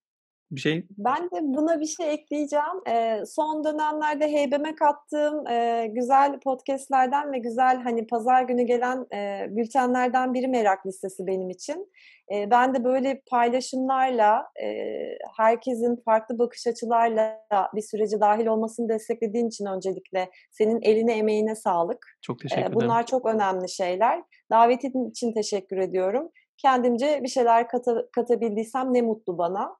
Bir 0.51 0.59
şey 0.59 0.85
Ben 0.97 1.23
de 1.23 1.39
buna 1.41 1.79
bir 1.79 1.85
şey 1.85 2.13
ekleyeceğim. 2.13 2.81
Eee, 2.87 3.23
son 3.27 3.63
dönemlerde 3.63 4.31
heybeme 4.31 4.75
kattığım, 4.75 5.45
eee, 5.47 5.87
güzel 5.87 6.39
podcast'lerden 6.39 7.31
ve 7.31 7.37
güzel, 7.37 7.81
hani, 7.81 8.07
pazar 8.07 8.43
günü 8.43 8.63
gelen, 8.63 9.05
eee, 9.13 9.47
bültenlerden 9.49 10.33
biri 10.33 10.47
Merak 10.47 10.85
Listesi 10.85 11.27
benim 11.27 11.49
için. 11.49 11.91
Eee, 12.31 12.47
ben 12.51 12.75
de 12.75 12.83
böyle 12.83 13.21
paylaşımlarla, 13.31 14.45
eee, 14.61 15.17
herkesin 15.37 16.01
farklı 16.05 16.39
bakış 16.39 16.67
açılarla 16.67 17.39
bir 17.75 17.81
sürece 17.81 18.19
dâhil 18.19 18.45
olmasını 18.47 18.89
desteklediğin 18.89 19.47
için 19.47 19.65
öncelikle 19.65 20.29
senin 20.51 20.81
eline 20.81 21.17
emeğine 21.17 21.55
sağlık. 21.55 22.05
Çok 22.21 22.39
teşekkür 22.39 22.61
ederim. 22.61 22.75
bunlar 22.75 23.05
çok 23.05 23.25
önemli 23.25 23.69
şeyler. 23.69 24.23
Davetin 24.51 25.09
için 25.09 25.33
teşekkür 25.33 25.77
ediyorum. 25.77 26.29
Kendimce 26.57 27.19
bir 27.23 27.27
şeyler 27.27 27.67
kata 27.67 28.03
katabildiysem 28.15 28.93
ne 28.93 29.01
mutlu 29.01 29.37
bana. 29.37 29.75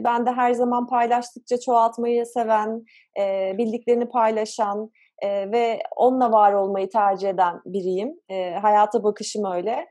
Ben 0.00 0.26
de 0.26 0.30
her 0.32 0.52
zaman 0.52 0.86
paylaştıkça 0.86 1.60
çoğaltmayı 1.60 2.26
seven, 2.26 2.84
bildiklerini 3.58 4.08
paylaşan, 4.08 4.90
ve 5.24 5.80
onunla 5.96 6.32
var 6.32 6.52
olmayı 6.52 6.90
tercih 6.90 7.28
eden 7.28 7.60
biriyim. 7.66 8.14
Hayata 8.62 9.04
bakışım 9.04 9.52
öyle. 9.52 9.86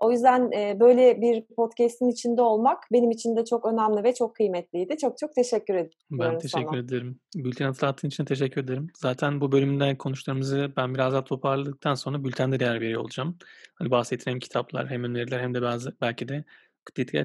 O 0.00 0.12
yüzden, 0.12 0.50
böyle 0.80 1.20
bir 1.20 1.44
podcast'in 1.56 2.08
içinde 2.08 2.42
olmak 2.42 2.78
benim 2.92 3.10
için 3.10 3.36
de 3.36 3.44
çok 3.44 3.66
önemli 3.66 4.04
ve 4.04 4.14
çok 4.14 4.36
kıymetliydi. 4.36 4.96
Çok 4.96 5.18
çok 5.18 5.34
teşekkür 5.34 5.74
Ben 5.74 5.88
ediyorum 6.10 6.38
teşekkür 6.38 6.66
sana. 6.66 6.78
ederim. 6.78 7.20
Bülteni 7.36 7.66
hatırlattığın 7.66 8.08
için 8.08 8.24
teşekkür 8.24 8.64
ederim. 8.64 8.86
Zaten 8.96 9.40
bu 9.40 9.52
bölümde 9.52 9.98
konuştuklarımızı 9.98 10.72
ben 10.76 10.94
biraz 10.94 11.12
daha 11.12 11.24
toparladıktan 11.24 11.94
sonra 11.94 12.24
bültende 12.24 12.60
de 12.60 12.64
yer 12.64 12.80
veriyor 12.80 13.00
olacağım. 13.00 13.38
Hani 13.74 13.90
bahsettiğin 13.90 14.34
hem 14.34 14.40
kitaplar 14.40 14.90
hem 14.90 15.04
öneriler 15.04 15.40
hem 15.40 15.54
de 15.54 15.62
bazı 15.62 15.96
belki 16.00 16.28
de 16.28 16.44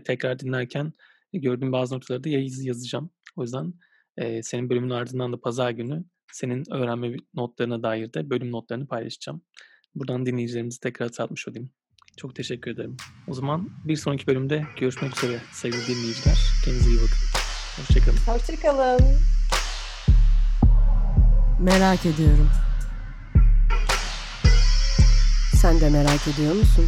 tekrar 0.03 0.39
dinlerken 0.39 0.93
gördüğüm 1.34 1.72
bazı 1.72 1.96
noktaları 1.96 2.24
da 2.24 2.30
yaz 2.30 2.65
yazacağım. 2.65 3.10
O 3.36 3.44
yüzden, 3.44 3.74
eee, 4.17 4.44
senin 4.44 4.70
bölümün 4.70 4.89
ardından 4.89 5.34
da 5.34 5.41
pazar 5.41 5.72
günü 5.72 6.06
senin 6.32 6.74
öğrenme 6.74 7.15
notlarına 7.34 7.84
dair 7.84 8.13
de 8.13 8.30
bölüm 8.30 8.52
notlarını 8.52 8.88
paylaşacağım. 8.88 9.41
Buradan 9.96 10.26
dinleyicilerimize 10.26 10.80
tekrar 10.80 11.08
hatırlatmış 11.08 11.48
olayım. 11.48 11.72
Çok 12.17 12.36
teşekkür 12.36 12.72
ederim. 12.72 12.98
O 13.28 13.34
zaman 13.34 13.70
bir 13.86 13.96
sonraki 13.96 14.28
bölümde 14.28 14.65
görüşmek 14.80 15.17
üzere 15.17 15.41
sevgili 15.52 15.88
dinleyiciler. 15.88 16.38
Kendinize 16.65 16.89
iyi 16.89 16.98
bakın. 16.98 17.17
Hoşça 17.78 18.06
kalın. 18.06 18.17
Hoşça 18.17 18.56
kalın. 18.56 19.02
Merak 21.62 22.06
ediyorum. 22.06 22.50
Sen 25.62 25.82
de 25.82 25.89
merak 25.89 26.28
ediyor 26.28 26.56
musun? 26.56 26.86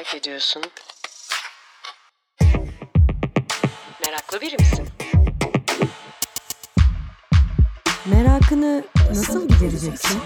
Merak 0.00 0.14
ediyorsun? 0.14 0.62
Meraklı 4.06 4.40
biri 4.40 4.56
misin? 4.56 4.88
Merakını 8.06 8.84
nasıl 9.10 9.48
gidereceksin? 9.48 10.20